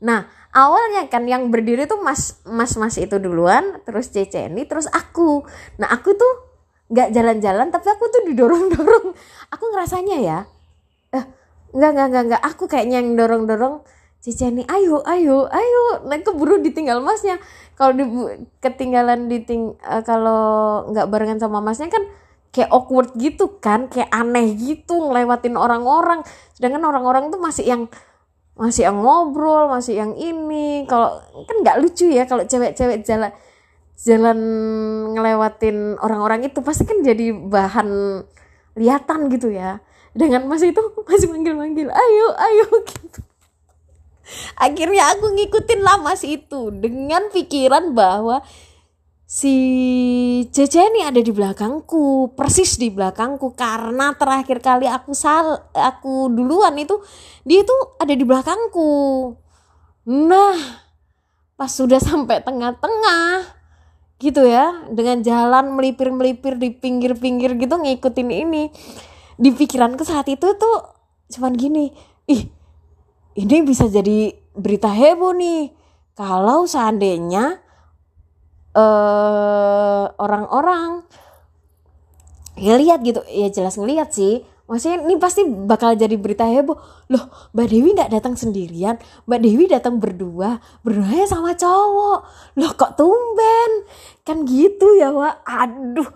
Nah, 0.00 0.24
awalnya 0.56 1.06
kan 1.12 1.28
yang 1.28 1.52
berdiri 1.52 1.84
tuh 1.84 2.00
mas 2.00 2.40
mas 2.48 2.76
mas 2.80 2.96
itu 2.96 3.20
duluan, 3.20 3.84
terus 3.84 4.08
Cece 4.08 4.48
ini, 4.48 4.64
terus 4.64 4.88
aku. 4.88 5.44
Nah, 5.76 5.92
aku 5.92 6.16
tuh 6.16 6.32
nggak 6.90 7.12
jalan-jalan, 7.14 7.68
tapi 7.68 7.86
aku 7.92 8.04
tuh 8.08 8.22
didorong-dorong. 8.26 9.12
Aku 9.52 9.64
ngerasanya 9.70 10.16
ya, 10.24 10.38
eh 11.14 11.24
nggak 11.70 11.90
nggak 11.94 12.08
nggak 12.10 12.24
nggak, 12.32 12.42
aku 12.42 12.64
kayaknya 12.66 12.98
yang 13.04 13.14
dorong-dorong 13.14 13.84
Cece 14.20 14.52
ini, 14.52 14.68
ayo 14.68 15.00
ayo 15.08 15.48
ayo, 15.48 15.84
nah 16.04 16.20
keburu 16.20 16.60
ditinggal 16.60 17.00
masnya. 17.00 17.40
Kalau 17.72 17.96
di, 17.96 18.04
ketinggalan 18.60 19.32
diting 19.32 19.80
uh, 19.80 20.04
kalau 20.04 20.84
nggak 20.92 21.08
barengan 21.08 21.40
sama 21.40 21.64
masnya 21.64 21.88
kan 21.88 22.04
kayak 22.52 22.68
awkward 22.68 23.16
gitu 23.16 23.56
kan, 23.64 23.88
kayak 23.88 24.12
aneh 24.12 24.52
gitu 24.60 24.92
ngelewatin 24.92 25.56
orang-orang. 25.56 26.20
Sedangkan 26.52 26.84
orang-orang 26.84 27.32
tuh 27.32 27.40
masih 27.40 27.64
yang 27.64 27.82
masih 28.60 28.92
yang 28.92 29.00
ngobrol 29.00 29.72
masih 29.72 29.96
yang 30.04 30.12
ini. 30.20 30.84
Kalau 30.84 31.16
kan 31.48 31.56
nggak 31.64 31.80
lucu 31.80 32.12
ya 32.12 32.28
kalau 32.28 32.44
cewek-cewek 32.44 33.00
jalan 33.08 33.32
jalan 33.96 34.38
ngelewatin 35.16 35.96
orang-orang 36.00 36.44
itu 36.44 36.60
pasti 36.60 36.84
kan 36.84 37.00
jadi 37.00 37.32
bahan 37.32 38.20
lihatan 38.76 39.32
gitu 39.32 39.48
ya. 39.48 39.80
Dengan 40.12 40.44
mas 40.44 40.60
itu 40.60 40.78
masih 41.08 41.32
manggil-manggil 41.32 41.88
ayo 41.88 42.28
ayo 42.36 42.66
gitu. 42.92 43.20
Akhirnya 44.60 45.16
aku 45.16 45.32
ngikutin 45.34 45.80
lah 45.80 45.96
mas 45.98 46.20
itu 46.22 46.68
dengan 46.70 47.32
pikiran 47.32 47.96
bahwa 47.96 48.44
si 49.30 49.54
Cece 50.50 50.90
ini 50.90 51.06
ada 51.06 51.22
di 51.22 51.30
belakangku 51.30 52.34
persis 52.34 52.74
di 52.82 52.90
belakangku. 52.90 53.54
Karena 53.54 54.10
terakhir 54.18 54.58
kali 54.58 54.90
aku 54.90 55.14
sal 55.14 55.70
aku 55.70 56.26
duluan 56.34 56.74
itu 56.74 56.98
dia 57.46 57.62
tuh 57.62 57.94
ada 58.02 58.10
di 58.10 58.26
belakangku. 58.26 58.90
Nah 60.10 60.58
pas 61.54 61.70
sudah 61.70 62.02
sampai 62.02 62.42
tengah-tengah 62.42 63.54
gitu 64.18 64.44
ya 64.44 64.90
dengan 64.90 65.22
jalan 65.22 65.78
melipir-melipir 65.78 66.58
di 66.58 66.74
pinggir-pinggir 66.74 67.56
gitu 67.56 67.78
ngikutin 67.78 68.28
ini 68.28 68.68
di 69.40 69.48
pikiranku 69.54 70.04
saat 70.04 70.28
itu 70.28 70.44
tuh 70.60 70.76
cuman 71.32 71.56
gini 71.56 71.88
ih 72.28 72.52
ini 73.38 73.56
bisa 73.62 73.86
jadi 73.86 74.34
berita 74.58 74.90
heboh 74.90 75.30
nih. 75.38 75.70
Kalau 76.18 76.66
seandainya 76.66 77.69
uh, 78.74 80.04
orang-orang 80.18 81.02
ngelihat 82.60 83.00
gitu. 83.02 83.20
Ya 83.30 83.48
jelas 83.50 83.80
ngelihat 83.80 84.12
sih. 84.12 84.44
Maksudnya 84.70 85.02
ini 85.02 85.18
pasti 85.18 85.42
bakal 85.42 85.98
jadi 85.98 86.14
berita 86.14 86.46
heboh. 86.46 86.78
Loh 87.10 87.24
Mbak 87.50 87.66
Dewi 87.66 87.90
nggak 87.90 88.12
datang 88.14 88.38
sendirian? 88.38 89.02
Mbak 89.26 89.40
Dewi 89.42 89.64
datang 89.66 89.98
berdua 89.98 90.62
berdua 90.86 91.26
sama 91.26 91.58
cowok. 91.58 92.20
Loh 92.54 92.72
kok 92.78 92.94
tumben? 92.94 93.72
Kan 94.22 94.46
gitu 94.46 94.94
ya 94.94 95.10
Wak. 95.10 95.42
Aduh 95.42 96.06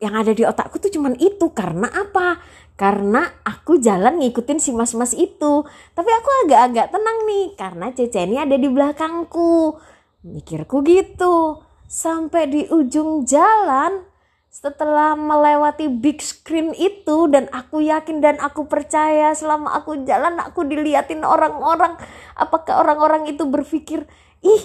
yang 0.00 0.16
ada 0.16 0.32
di 0.32 0.48
otakku 0.48 0.80
tuh 0.80 0.88
cuman 0.88 1.12
itu. 1.20 1.52
Karena 1.52 1.92
apa? 1.92 2.40
Karena 2.72 3.20
aku 3.44 3.76
jalan 3.76 4.24
ngikutin 4.24 4.56
si 4.56 4.72
mas-mas 4.72 5.12
itu. 5.12 5.68
Tapi 5.92 6.08
aku 6.08 6.28
agak-agak 6.48 6.96
tenang 6.96 7.18
nih 7.28 7.46
karena 7.52 7.92
Cece 7.92 8.24
ini 8.24 8.40
ada 8.40 8.56
di 8.56 8.68
belakangku. 8.72 9.76
Mikirku 10.24 10.80
gitu 10.88 11.68
sampai 11.90 12.46
di 12.46 12.62
ujung 12.70 13.26
jalan. 13.26 14.06
Setelah 14.50 15.14
melewati 15.14 15.86
big 15.86 16.18
screen 16.18 16.74
itu 16.74 17.30
dan 17.30 17.46
aku 17.54 17.86
yakin 17.86 18.18
dan 18.18 18.34
aku 18.42 18.66
percaya 18.66 19.30
selama 19.30 19.78
aku 19.78 20.02
jalan 20.06 20.42
aku 20.42 20.66
diliatin 20.66 21.22
orang-orang. 21.22 21.94
Apakah 22.34 22.82
orang-orang 22.82 23.30
itu 23.30 23.46
berpikir 23.46 24.10
ih 24.42 24.62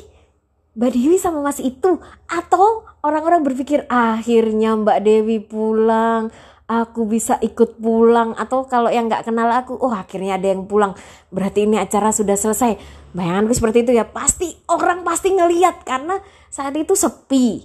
Mbak 0.74 0.90
Dewi 0.90 1.18
sama 1.22 1.46
Mas 1.46 1.62
itu? 1.62 2.02
Atau 2.26 2.90
orang-orang 3.06 3.46
berpikir 3.46 3.86
akhirnya 3.86 4.74
Mbak 4.74 5.00
Dewi 5.06 5.38
pulang 5.38 6.34
aku 6.66 7.06
bisa 7.06 7.38
ikut 7.46 7.78
pulang. 7.78 8.34
Atau 8.42 8.66
kalau 8.66 8.90
yang 8.90 9.06
nggak 9.06 9.30
kenal 9.30 9.50
aku 9.54 9.78
oh 9.78 9.94
akhirnya 9.94 10.42
ada 10.42 10.50
yang 10.50 10.66
pulang. 10.66 10.98
Berarti 11.30 11.70
ini 11.70 11.78
acara 11.78 12.10
sudah 12.10 12.34
selesai 12.34 13.05
bayanganku 13.16 13.56
seperti 13.56 13.88
itu 13.88 13.92
ya. 13.96 14.04
Pasti 14.04 14.52
orang 14.68 15.08
pasti 15.08 15.32
ngeliat 15.32 15.88
karena 15.88 16.20
saat 16.52 16.76
itu 16.76 16.94
sepi. 16.94 17.64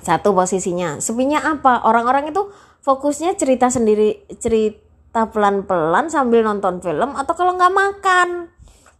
Satu 0.00 0.32
posisinya. 0.32 0.98
Sepinya 0.98 1.44
apa? 1.44 1.84
Orang-orang 1.84 2.32
itu 2.32 2.48
fokusnya 2.84 3.36
cerita 3.36 3.68
sendiri 3.68 4.24
cerita 4.40 5.28
pelan-pelan 5.28 6.08
sambil 6.08 6.40
nonton 6.40 6.80
film 6.80 7.12
atau 7.14 7.32
kalau 7.36 7.54
nggak 7.54 7.72
makan. 7.72 8.28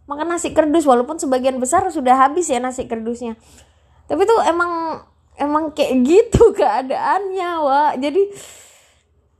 Makan 0.05 0.27
nasi 0.29 0.53
kerdus 0.53 0.85
walaupun 0.85 1.17
sebagian 1.17 1.57
besar 1.57 1.81
sudah 1.89 2.13
habis 2.13 2.45
ya 2.45 2.61
nasi 2.61 2.85
kerdusnya. 2.85 3.37
Tapi 4.05 4.21
tuh 4.29 4.37
emang 4.45 5.01
emang 5.41 5.73
kayak 5.73 6.05
gitu 6.05 6.51
keadaannya 6.57 7.51
wa 7.65 7.97
jadi 7.97 8.21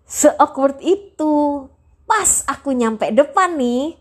se 0.05 0.33
awkward 0.41 0.81
itu. 0.81 1.65
Pas 2.05 2.45
aku 2.45 2.77
nyampe 2.77 3.09
depan 3.09 3.57
nih 3.57 3.97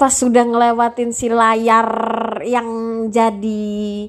pas 0.00 0.16
sudah 0.16 0.48
ngelewatin 0.48 1.12
si 1.12 1.28
layar 1.28 1.84
yang 2.40 2.68
jadi 3.12 4.08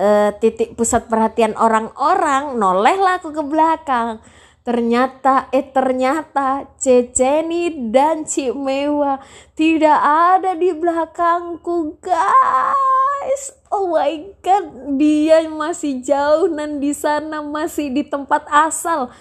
uh, 0.00 0.32
titik 0.40 0.72
pusat 0.72 1.04
perhatian 1.04 1.52
orang-orang 1.52 2.56
nolehlah 2.56 3.20
aku 3.20 3.36
ke 3.36 3.44
belakang. 3.44 4.24
Ternyata 4.64 5.52
eh 5.52 5.68
ternyata 5.68 6.72
Ceceni 6.80 7.92
dan 7.92 8.24
Cik 8.24 8.56
Mewa 8.56 9.20
tidak 9.52 10.00
ada 10.00 10.56
di 10.56 10.72
belakangku 10.72 12.00
guys. 12.00 13.52
Oh 13.68 13.92
my 13.92 14.32
god 14.40 14.96
dia 14.96 15.44
masih 15.44 16.00
jauh 16.00 16.48
dan 16.48 16.80
di 16.80 16.96
sana 16.96 17.44
masih 17.44 17.92
di 17.92 18.00
tempat 18.00 18.48
asal 18.48 19.12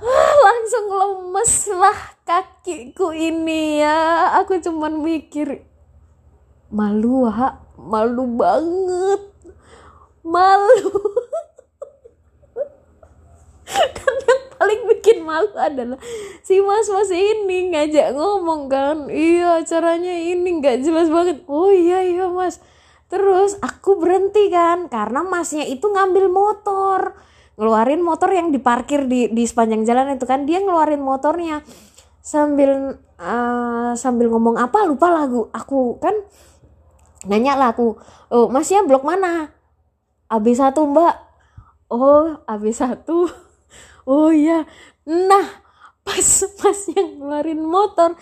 ah, 0.00 0.32
langsung 0.40 0.86
lemes 0.88 1.54
lah 1.76 1.98
kakiku 2.24 3.12
ini 3.12 3.84
ya. 3.84 4.32
Aku 4.42 4.56
cuman 4.60 5.04
mikir 5.04 5.64
malu 6.72 7.28
ha 7.28 7.60
malu 7.76 8.24
banget. 8.36 9.22
Malu. 10.24 10.90
Kan 13.70 14.14
yang 14.26 14.42
paling 14.58 14.80
bikin 14.96 15.18
malu 15.22 15.54
adalah 15.54 15.98
si 16.42 16.58
mas 16.58 16.90
mas 16.90 17.10
ini 17.14 17.70
ngajak 17.72 18.12
ngomong 18.16 18.66
kan. 18.66 19.06
Iya 19.08 19.62
caranya 19.62 20.10
ini 20.10 20.58
nggak 20.58 20.82
jelas 20.82 21.06
banget. 21.06 21.46
Oh 21.46 21.70
iya 21.70 22.02
iya 22.02 22.26
mas. 22.26 22.58
Terus 23.10 23.58
aku 23.58 23.98
berhenti 23.98 24.50
kan 24.54 24.86
karena 24.86 25.26
masnya 25.26 25.66
itu 25.66 25.82
ngambil 25.90 26.30
motor 26.30 27.18
ngeluarin 27.60 28.00
motor 28.00 28.32
yang 28.32 28.48
diparkir 28.48 29.04
di 29.04 29.28
di 29.28 29.44
sepanjang 29.44 29.84
jalan 29.84 30.16
itu 30.16 30.24
kan. 30.24 30.48
Dia 30.48 30.64
ngeluarin 30.64 31.04
motornya. 31.04 31.60
Sambil 32.24 32.96
uh, 33.20 33.92
sambil 33.92 34.32
ngomong 34.32 34.56
apa 34.56 34.88
lupa 34.88 35.12
lagu. 35.12 35.52
Aku 35.52 36.00
kan 36.00 36.16
nanya 37.28 37.52
lah 37.60 37.76
aku 37.76 38.00
oh 38.32 38.48
masnya 38.48 38.80
blok 38.88 39.04
mana? 39.04 39.52
AB1 40.32 40.72
mbak. 40.72 41.16
Oh 41.92 42.40
AB1 42.48 43.04
oh 44.08 44.32
iya. 44.32 44.64
Nah 45.04 45.60
pas 46.00 46.28
pas 46.64 46.78
yang 46.96 47.20
ngeluarin 47.20 47.60
motor 47.60 48.16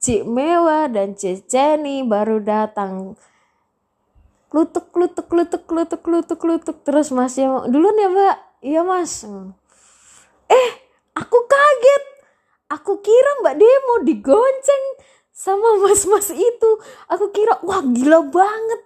Cik 0.00 0.24
Mewa 0.24 0.88
dan 0.88 1.12
Jenny 1.12 2.08
baru 2.08 2.40
datang. 2.40 3.20
Klutuk 4.48 4.96
klutuk 4.96 5.28
klutuk 5.28 5.68
klutuk 5.68 6.00
klutuk 6.00 6.38
klutuk. 6.40 6.76
Terus 6.88 7.12
masnya 7.12 7.68
duluan 7.68 8.00
ya 8.00 8.08
mbak 8.08 8.47
iya 8.62 8.82
mas. 8.82 9.24
Eh 10.48 10.70
aku 11.14 11.38
kaget. 11.46 12.04
Aku 12.68 13.00
kira 13.00 13.40
mbak 13.40 13.56
Demo 13.56 13.94
digonceng 14.04 14.84
sama 15.32 15.80
mas-mas 15.80 16.28
itu. 16.34 16.70
Aku 17.08 17.32
kira 17.32 17.56
wah 17.64 17.80
gila 17.80 18.26
banget. 18.28 18.82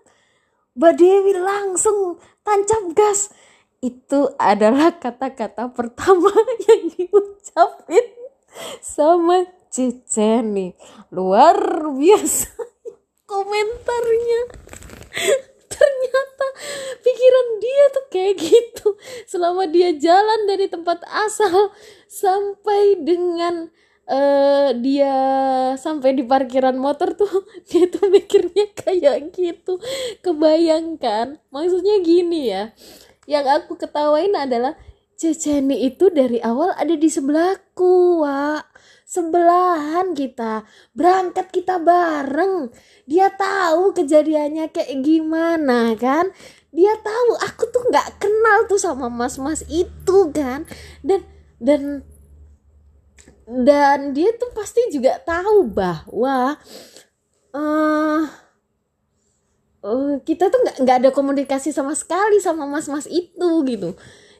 Mbak 0.72 0.92
Dewi 0.96 1.32
langsung 1.36 2.16
tancap 2.46 2.94
gas. 2.96 3.32
Itu 3.82 4.38
adalah 4.38 4.94
kata-kata 4.94 5.74
pertama 5.74 6.30
yang 6.70 6.92
diucapin 6.94 8.06
sama 8.78 9.44
Ceceni. 9.72 10.76
Luar 11.10 11.58
biasa 11.92 12.52
komentarnya 13.30 14.40
ternyata 15.74 16.46
pikiran 17.00 17.46
dia 17.60 17.84
tuh 17.92 18.06
kayak 18.12 18.34
gitu. 18.38 18.88
Selama 19.24 19.64
dia 19.68 19.92
jalan 19.96 20.46
dari 20.48 20.68
tempat 20.68 21.04
asal 21.08 21.72
sampai 22.06 23.00
dengan 23.00 23.72
uh, 24.08 24.70
dia 24.76 25.16
sampai 25.80 26.16
di 26.16 26.24
parkiran 26.24 26.76
motor 26.76 27.16
tuh 27.16 27.46
dia 27.68 27.88
tuh 27.88 28.08
mikirnya 28.12 28.68
kayak 28.76 29.32
gitu. 29.32 29.80
Kebayangkan? 30.20 31.40
Maksudnya 31.48 32.00
gini 32.04 32.52
ya 32.52 32.72
yang 33.26 33.46
aku 33.46 33.78
ketawain 33.78 34.34
adalah 34.34 34.74
Ceceni 35.14 35.86
itu 35.86 36.10
dari 36.10 36.42
awal 36.42 36.74
ada 36.74 36.98
di 36.98 37.06
sebelahku, 37.06 38.26
Wak. 38.26 38.71
Sebelahan 39.12 40.16
kita, 40.16 40.64
berangkat 40.96 41.52
kita 41.52 41.76
bareng. 41.76 42.72
Dia 43.04 43.28
tahu 43.28 43.92
kejadiannya 43.92 44.72
kayak 44.72 45.04
gimana 45.04 45.92
kan? 46.00 46.32
Dia 46.72 46.96
tahu 46.96 47.36
aku 47.44 47.68
tuh 47.68 47.92
nggak 47.92 48.16
kenal 48.16 48.64
tuh 48.64 48.80
sama 48.80 49.12
mas-mas 49.12 49.68
itu 49.68 50.32
kan. 50.32 50.64
Dan 51.04 51.28
dan 51.60 52.00
dan 53.44 54.16
dia 54.16 54.32
tuh 54.40 54.48
pasti 54.56 54.80
juga 54.88 55.20
tahu 55.20 55.68
bahwa 55.68 56.56
uh, 57.52 58.22
uh, 59.84 60.14
kita 60.24 60.48
tuh 60.48 60.56
nggak 60.56 60.76
nggak 60.88 60.96
ada 61.04 61.10
komunikasi 61.12 61.68
sama 61.68 61.92
sekali 61.92 62.40
sama 62.40 62.64
mas-mas 62.64 63.04
itu 63.12 63.50
gitu 63.68 63.92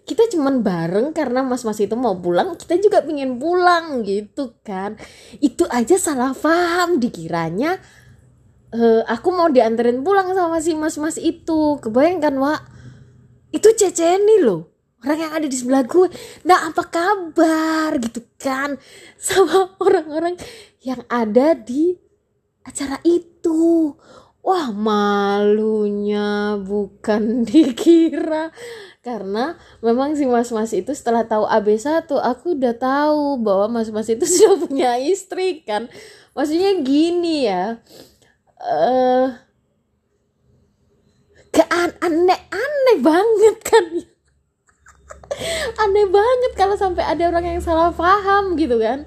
kita 0.03 0.27
cuman 0.35 0.67
bareng 0.67 1.15
karena 1.15 1.47
mas-mas 1.47 1.79
itu 1.79 1.95
mau 1.95 2.19
pulang 2.19 2.59
kita 2.59 2.75
juga 2.83 3.07
pengen 3.07 3.39
pulang 3.39 4.03
gitu 4.03 4.59
kan. 4.67 4.99
Itu 5.39 5.67
aja 5.71 5.95
salah 5.97 6.35
paham 6.35 6.99
dikiranya 6.99 7.79
uh, 8.75 9.03
aku 9.07 9.29
mau 9.31 9.47
dianterin 9.49 10.03
pulang 10.03 10.35
sama 10.35 10.59
si 10.59 10.75
mas-mas 10.75 11.17
itu. 11.21 11.79
Kebayangkan 11.79 12.35
wa 12.35 12.59
itu 13.53 13.69
ceceni 13.77 14.43
loh 14.43 14.73
orang 15.03 15.19
yang 15.19 15.33
ada 15.35 15.47
di 15.47 15.57
sebelah 15.59 15.83
gue. 15.85 16.09
Nah 16.47 16.71
apa 16.71 16.83
kabar 16.87 17.99
gitu 17.99 18.23
kan? 18.39 18.79
Sama 19.19 19.77
orang-orang 19.83 20.39
yang 20.83 21.03
ada 21.11 21.55
di 21.59 21.95
acara 22.63 23.03
itu 23.03 23.93
Wah 24.43 24.75
malunya 24.75 26.59
bukan 26.59 27.23
dikira. 27.49 28.51
Karena 29.03 29.55
memang 29.79 30.19
si 30.19 30.27
mas-mas 30.27 30.75
itu 30.75 30.91
setelah 30.95 31.23
tahu 31.23 31.47
AB1 31.47 32.11
aku 32.11 32.59
udah 32.59 32.75
tahu 32.75 33.39
bahwa 33.39 33.79
mas-mas 33.79 34.11
itu 34.11 34.27
sudah 34.35 34.67
punya 34.67 34.99
istri 34.99 35.63
kan. 35.63 35.87
Maksudnya 36.35 36.83
gini 36.83 37.47
ya 37.47 37.79
eh 38.63 39.31
uh, 41.53 41.99
aneh-aneh 42.03 42.97
banget 43.03 43.57
kan 43.67 43.87
aneh 45.83 46.07
banget 46.07 46.53
kalau 46.55 46.79
sampai 46.79 47.03
ada 47.03 47.27
orang 47.27 47.47
yang 47.47 47.61
salah 47.63 47.91
paham 47.91 48.55
gitu 48.55 48.79
kan. 48.79 49.07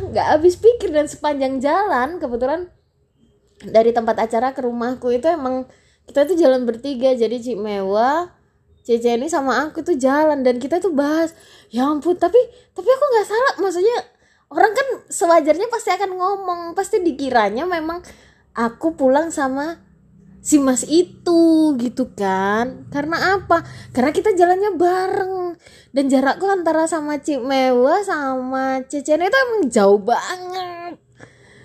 Nggak 0.00 0.26
habis 0.36 0.56
pikir 0.60 0.92
dan 0.92 1.08
sepanjang 1.08 1.60
jalan 1.60 2.20
kebetulan 2.20 2.68
dari 3.64 3.94
tempat 3.94 4.20
acara 4.20 4.52
ke 4.52 4.60
rumahku 4.60 5.08
itu 5.14 5.28
emang 5.30 5.64
kita 6.04 6.28
tuh 6.28 6.36
jalan 6.36 6.68
bertiga. 6.68 7.16
Jadi 7.16 7.40
Cik 7.40 7.58
Mewa 7.60 8.36
Cece 8.86 9.18
ini 9.18 9.26
sama 9.26 9.66
aku 9.66 9.82
tuh 9.82 9.98
jalan 9.98 10.46
dan 10.46 10.62
kita 10.62 10.78
tuh 10.78 10.94
bahas 10.94 11.34
ya 11.74 11.90
ampun 11.90 12.14
tapi 12.14 12.38
tapi 12.70 12.86
aku 12.86 13.04
nggak 13.10 13.26
salah. 13.26 13.54
Maksudnya 13.58 13.98
orang 14.46 14.72
kan 14.78 14.88
sewajarnya 15.10 15.66
pasti 15.66 15.90
akan 15.90 16.10
ngomong 16.14 16.60
pasti 16.78 17.02
dikiranya 17.02 17.66
memang 17.66 17.98
aku 18.54 18.94
pulang 18.94 19.34
sama 19.34 19.82
si 20.38 20.62
mas 20.62 20.86
itu 20.86 21.74
gitu 21.82 22.14
kan. 22.14 22.86
Karena 22.94 23.42
apa? 23.42 23.66
Karena 23.90 24.14
kita 24.14 24.38
jalannya 24.38 24.78
bareng. 24.78 25.58
Dan 25.90 26.06
jarakku 26.06 26.46
antara 26.46 26.86
sama 26.86 27.18
Cik 27.18 27.42
Mewah 27.42 28.06
sama 28.06 28.86
Cecen 28.86 29.18
itu 29.18 29.34
emang 29.34 29.66
jauh 29.66 29.98
banget. 29.98 30.94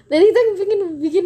Dan 0.09 0.19
kita 0.25 0.39
bikin 0.57 0.79
bikin 0.97 1.25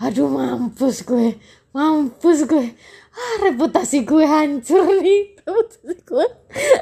aduh 0.00 0.28
mampus 0.32 1.04
gue. 1.04 1.36
Mampus 1.70 2.48
gue. 2.50 2.66
Ah, 3.10 3.34
reputasi 3.46 4.02
gue 4.02 4.24
hancur 4.24 4.82
nih. 5.04 5.36
Reputasi 5.46 5.94
gue 6.02 6.26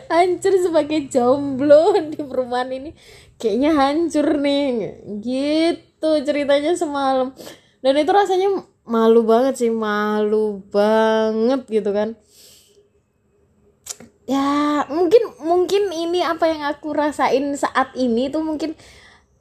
hancur 0.08 0.54
sebagai 0.56 1.10
jomblo 1.10 1.98
di 2.08 2.22
perumahan 2.22 2.70
ini. 2.72 2.94
Kayaknya 3.36 3.70
hancur 3.74 4.38
nih. 4.38 5.02
Gitu 5.20 6.10
ceritanya 6.24 6.72
semalam. 6.78 7.34
Dan 7.82 7.94
itu 7.98 8.10
rasanya 8.14 8.48
malu 8.88 9.26
banget 9.28 9.60
sih 9.60 9.70
malu 9.74 10.64
banget 10.72 11.68
gitu 11.68 11.90
kan. 11.92 12.16
Ya 14.28 14.84
mungkin 14.88 15.22
mungkin 15.40 15.82
ini 15.92 16.20
apa 16.20 16.48
yang 16.48 16.64
aku 16.64 16.92
rasain 16.92 17.52
saat 17.56 17.92
ini 17.96 18.28
tuh 18.28 18.44
mungkin 18.44 18.76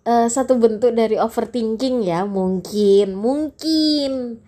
uh, 0.07 0.27
satu 0.31 0.55
bentuk 0.55 0.95
dari 0.95 1.19
overthinking 1.19 2.07
ya. 2.07 2.23
Mungkin 2.23 3.11
mungkin 3.19 4.39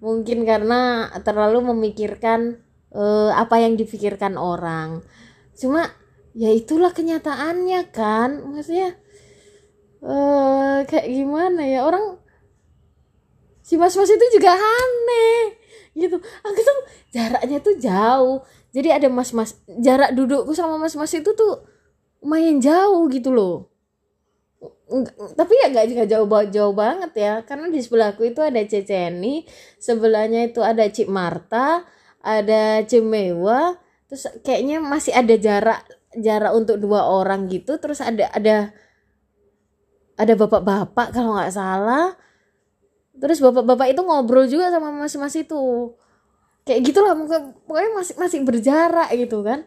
mungkin 0.00 0.38
karena 0.48 1.12
terlalu 1.20 1.70
memikirkan 1.76 2.58
uh, 2.96 3.36
apa 3.36 3.60
yang 3.60 3.76
dipikirkan 3.76 4.40
orang. 4.40 5.04
Cuma 5.52 5.92
ya 6.32 6.48
itulah 6.48 6.96
kenyataannya 6.96 7.92
kan. 7.92 8.40
Maksudnya 8.48 8.96
uh, 10.00 10.88
kayak 10.88 11.06
gimana 11.12 11.68
ya? 11.68 11.84
Orang 11.84 12.16
si 13.60 13.76
mas 13.76 13.94
mas 13.94 14.08
itu 14.08 14.26
juga 14.32 14.56
aneh 14.56 15.60
gitu. 15.92 16.16
Aku 16.18 16.56
tuh 16.56 16.78
jaraknya 17.12 17.60
tuh 17.60 17.76
jauh. 17.76 18.40
Jadi 18.72 18.88
ada 18.88 19.12
mas 19.12 19.36
mas 19.36 19.60
jarak 19.68 20.16
dudukku 20.16 20.56
sama 20.56 20.80
mas 20.80 20.96
mas 20.96 21.12
itu 21.12 21.28
tuh 21.36 21.68
lumayan 22.22 22.62
jauh 22.62 23.10
gitu 23.10 23.34
loh 23.34 23.71
tapi 25.38 25.52
ya 25.56 25.72
gak 25.72 25.88
juga 25.88 26.04
jauh 26.04 26.28
jauh 26.52 26.74
banget 26.76 27.12
ya. 27.16 27.34
Karena 27.48 27.72
di 27.72 27.80
sebelahku 27.80 28.22
itu 28.28 28.40
ada 28.44 28.60
Ceceni 28.60 29.48
sebelahnya 29.80 30.46
itu 30.46 30.60
ada 30.60 30.84
Cik 30.84 31.08
Marta 31.08 31.84
ada 32.22 32.86
Cimewa 32.86 33.74
terus 34.06 34.30
kayaknya 34.46 34.78
masih 34.78 35.10
ada 35.10 35.34
jarak 35.34 35.82
jarak 36.14 36.52
untuk 36.54 36.76
dua 36.78 37.08
orang 37.08 37.48
gitu. 37.48 37.80
Terus 37.80 38.04
ada 38.04 38.28
ada 38.30 38.70
ada 40.16 40.32
bapak-bapak 40.36 41.16
kalau 41.16 41.34
nggak 41.36 41.52
salah. 41.52 42.14
Terus 43.16 43.40
bapak-bapak 43.40 43.92
itu 43.92 44.00
ngobrol 44.04 44.46
juga 44.48 44.72
sama 44.72 44.92
mas-mas 44.92 45.34
itu. 45.36 45.92
Kayak 46.62 46.80
gitulah 46.92 47.12
pokoknya 47.66 47.90
masih 47.96 48.14
masih 48.20 48.38
berjarak 48.46 49.08
gitu 49.18 49.42
kan. 49.42 49.66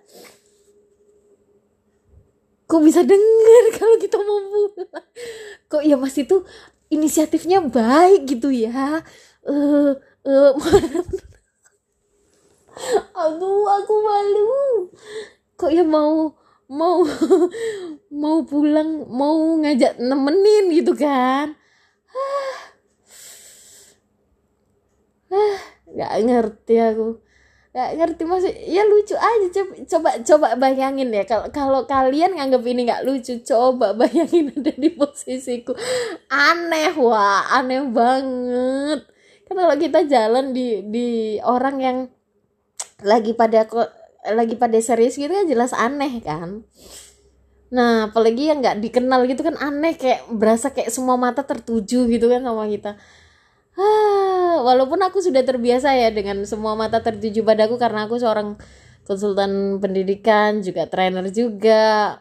Kok 2.66 2.82
bisa 2.82 3.06
denger 3.06 3.64
kalau 3.78 3.98
kita 4.02 4.18
mau 4.18 4.40
kok 5.76 5.84
ya 5.84 6.00
mas 6.00 6.16
itu 6.16 6.48
inisiatifnya 6.88 7.60
baik 7.68 8.32
gitu 8.32 8.48
ya? 8.48 9.04
Eh 9.44 9.52
uh, 9.52 9.92
uh, 10.24 10.54
aduh 13.24 13.68
aku 13.76 13.94
malu. 14.08 14.48
Kok 15.60 15.72
ya 15.76 15.84
mau 15.84 16.32
mau 16.72 17.04
mau 18.24 18.38
pulang 18.48 19.04
mau 19.12 19.60
ngajak 19.60 20.00
nemenin 20.00 20.72
gitu 20.72 20.96
kan? 20.96 21.60
Ah, 25.36 25.60
nggak 25.92 26.14
ngerti 26.24 26.76
aku 26.80 27.25
nggak 27.76 27.92
ngerti 28.00 28.24
masih 28.24 28.56
ya 28.72 28.88
lucu 28.88 29.20
aja. 29.20 29.62
Coba 29.84 30.16
coba 30.24 30.48
bayangin 30.56 31.12
ya 31.12 31.28
kalau 31.28 31.52
kalau 31.52 31.82
kalian 31.84 32.40
nganggap 32.40 32.64
ini 32.64 32.88
nggak 32.88 33.04
lucu 33.04 33.44
coba 33.44 33.92
bayangin 33.92 34.48
ada 34.56 34.72
di 34.72 34.96
posisiku. 34.96 35.76
Aneh 36.32 36.96
wah 36.96 37.44
aneh 37.52 37.84
banget. 37.92 39.04
Kan 39.44 39.56
kalau 39.60 39.76
kita 39.76 40.08
jalan 40.08 40.56
di 40.56 40.88
di 40.88 41.08
orang 41.44 41.76
yang 41.84 41.98
lagi 43.04 43.36
pada 43.36 43.68
lagi 44.32 44.56
pada 44.56 44.80
serius 44.80 45.20
gitu 45.20 45.36
kan 45.36 45.44
jelas 45.44 45.76
aneh 45.76 46.24
kan. 46.24 46.64
Nah 47.76 48.08
apalagi 48.08 48.56
yang 48.56 48.64
nggak 48.64 48.80
dikenal 48.88 49.28
gitu 49.28 49.44
kan 49.44 49.60
aneh 49.60 50.00
kayak 50.00 50.24
berasa 50.32 50.72
kayak 50.72 50.96
semua 50.96 51.20
mata 51.20 51.44
tertuju 51.44 52.08
gitu 52.08 52.32
kan 52.32 52.40
sama 52.40 52.72
kita 52.72 52.96
walaupun 54.64 55.02
aku 55.04 55.20
sudah 55.20 55.44
terbiasa 55.44 55.98
ya 55.98 56.14
dengan 56.14 56.46
semua 56.48 56.78
mata 56.78 57.02
tertuju 57.02 57.42
padaku 57.42 57.76
karena 57.76 58.06
aku 58.08 58.22
seorang 58.22 58.56
konsultan 59.04 59.82
pendidikan 59.82 60.64
juga 60.64 60.88
trainer 60.88 61.28
juga. 61.34 62.20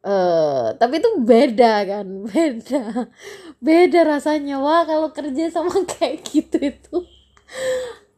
Uh, 0.00 0.72
tapi 0.80 0.96
itu 0.96 1.12
beda 1.20 1.84
kan 1.84 2.06
beda 2.32 3.12
beda 3.60 4.00
rasanya. 4.08 4.56
Wah 4.58 4.88
kalau 4.88 5.12
kerja 5.12 5.52
sama 5.52 5.84
kayak 5.96 6.24
gitu 6.24 6.56
itu. 6.58 6.96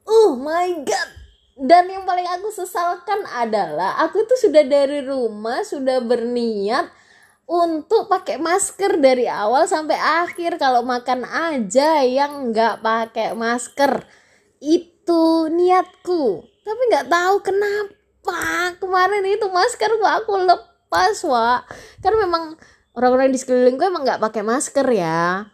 Oh 0.07 0.38
my 0.38 0.87
god. 0.87 1.11
Dan 1.53 1.87
yang 1.92 2.09
paling 2.09 2.27
aku 2.27 2.48
sesalkan 2.48 3.22
adalah 3.29 4.01
aku 4.01 4.25
itu 4.25 4.48
sudah 4.48 4.64
dari 4.64 5.05
rumah 5.05 5.62
sudah 5.62 6.01
berniat 6.01 7.02
untuk 7.46 8.07
pakai 8.09 8.38
masker 8.38 8.98
dari 9.02 9.26
awal 9.26 9.66
sampai 9.66 9.98
akhir. 9.98 10.57
Kalau 10.57 10.87
makan 10.87 11.26
aja 11.26 12.02
yang 12.07 12.55
nggak 12.55 12.81
pakai 12.81 13.35
masker. 13.35 14.07
Itu 14.62 15.50
niatku. 15.50 16.46
Tapi 16.62 16.83
nggak 16.94 17.09
tahu 17.11 17.35
kenapa 17.42 18.78
kemarin 18.78 19.26
itu 19.26 19.46
masker 19.50 19.90
gua 19.98 20.22
aku 20.22 20.38
lepas 20.46 21.18
wa 21.26 21.66
karena 21.98 22.22
memang 22.22 22.55
orang-orang 22.94 23.35
di 23.35 23.38
sekelilingku 23.40 23.83
emang 23.83 24.07
nggak 24.07 24.22
pakai 24.22 24.42
masker 24.46 24.87
ya. 24.94 25.50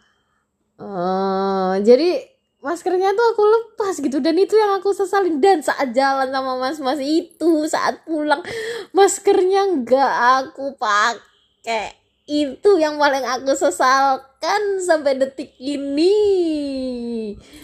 Uh, 0.78 1.80
jadi 1.82 2.22
maskernya 2.58 3.14
tuh 3.14 3.26
aku 3.34 3.42
lepas 3.42 3.94
gitu. 3.98 4.20
Dan 4.20 4.36
itu 4.36 4.54
yang 4.54 4.78
aku 4.78 4.92
sesalin. 4.92 5.40
Dan 5.40 5.64
saat 5.64 5.96
jalan 5.96 6.28
sama 6.28 6.60
mas-mas 6.60 7.00
itu 7.00 7.64
saat 7.66 8.04
pulang 8.04 8.44
maskernya 8.92 9.64
nggak 9.80 10.12
aku 10.44 10.76
pakai 10.76 11.27
kayak 11.62 11.98
itu 12.28 12.70
yang 12.76 13.00
paling 13.00 13.24
aku 13.24 13.56
sesalkan 13.56 14.84
sampai 14.84 15.16
detik 15.16 15.56
ini. 15.56 16.12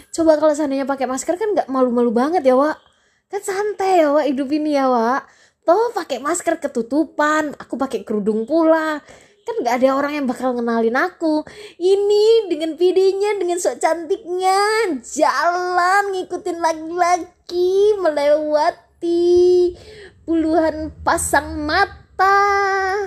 Coba 0.09 0.41
kalau 0.41 0.57
seandainya 0.57 0.89
pakai 0.89 1.05
masker 1.05 1.37
kan 1.37 1.53
nggak 1.53 1.69
malu-malu 1.69 2.09
banget 2.09 2.41
ya 2.41 2.57
Wak. 2.57 2.81
Kan 3.29 3.41
santai 3.45 4.01
ya 4.01 4.09
Wak 4.09 4.25
hidup 4.25 4.49
ini 4.49 4.73
ya 4.73 4.89
Wak. 4.89 5.29
Toh 5.69 5.93
pakai 5.93 6.17
masker 6.17 6.57
ketutupan 6.57 7.53
aku 7.61 7.77
pakai 7.77 8.01
kerudung 8.01 8.49
pula. 8.49 9.05
Kan 9.45 9.55
nggak 9.61 9.85
ada 9.85 9.89
orang 10.01 10.17
yang 10.17 10.25
bakal 10.25 10.57
ngenalin 10.57 10.97
aku. 10.97 11.45
Ini 11.77 12.49
dengan 12.49 12.73
videonya 12.73 13.37
dengan 13.37 13.61
sok 13.61 13.77
cantiknya 13.77 14.97
jalan 15.05 16.09
ngikutin 16.09 16.57
laki-laki 16.57 18.01
melewati 18.01 19.77
puluhan 20.25 20.89
pasang 21.05 21.69
mata. 21.69 22.33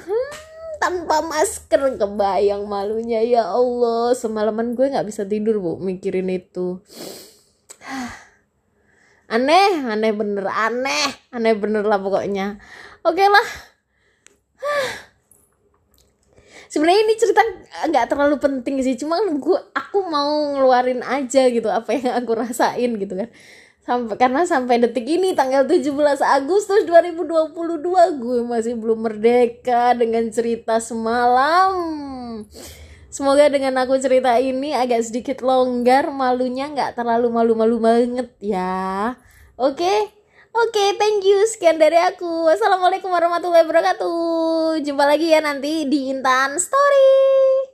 Hmm 0.06 0.47
tanpa 0.78 1.20
masker 1.22 1.98
kebayang 1.98 2.64
malunya 2.64 3.20
ya 3.22 3.44
Allah. 3.50 4.14
Semalaman 4.14 4.72
gue 4.78 4.88
nggak 4.90 5.06
bisa 5.06 5.26
tidur 5.26 5.58
bu 5.58 5.76
mikirin 5.78 6.30
itu. 6.30 6.80
Aneh 9.34 9.84
aneh 9.84 10.12
bener 10.16 10.48
aneh 10.48 11.12
aneh 11.34 11.54
bener 11.58 11.84
lah 11.84 12.00
pokoknya. 12.00 12.56
Oke 13.04 13.26
lah. 13.28 13.48
Sebenarnya 16.72 17.00
ini 17.04 17.14
cerita 17.20 17.42
nggak 17.90 18.06
terlalu 18.12 18.36
penting 18.40 18.80
sih 18.80 18.96
cuma 18.96 19.20
gue 19.20 19.58
aku 19.72 20.04
mau 20.08 20.56
ngeluarin 20.56 21.00
aja 21.04 21.48
gitu 21.48 21.68
apa 21.68 21.96
yang 21.96 22.12
aku 22.16 22.32
rasain 22.36 22.96
gitu 23.00 23.14
kan 23.16 23.28
sampai 23.88 24.20
karena 24.20 24.44
sampai 24.44 24.76
detik 24.84 25.08
ini 25.08 25.32
tanggal 25.32 25.64
17 25.64 25.96
Agustus 26.20 26.84
2022 26.84 28.20
gue 28.20 28.38
masih 28.44 28.76
belum 28.76 29.08
merdeka 29.08 29.96
dengan 29.96 30.28
cerita 30.28 30.76
semalam 30.76 31.72
semoga 33.08 33.48
dengan 33.48 33.72
aku 33.80 33.96
cerita 33.96 34.36
ini 34.36 34.76
agak 34.76 35.08
sedikit 35.08 35.40
longgar 35.40 36.12
malunya 36.12 36.68
nggak 36.68 37.00
terlalu 37.00 37.32
malu-malu 37.32 37.76
banget 37.80 38.28
ya 38.44 39.16
oke? 39.56 40.20
Oke, 40.58 40.96
thank 40.98 41.22
you. 41.22 41.38
Sekian 41.46 41.78
dari 41.78 41.94
aku. 41.94 42.50
Wassalamualaikum 42.50 43.12
warahmatullahi 43.12 43.62
wabarakatuh. 43.62 44.80
Jumpa 44.82 45.04
lagi 45.06 45.30
ya 45.30 45.38
nanti 45.38 45.86
di 45.86 46.10
Intan 46.10 46.58
Story. 46.58 47.67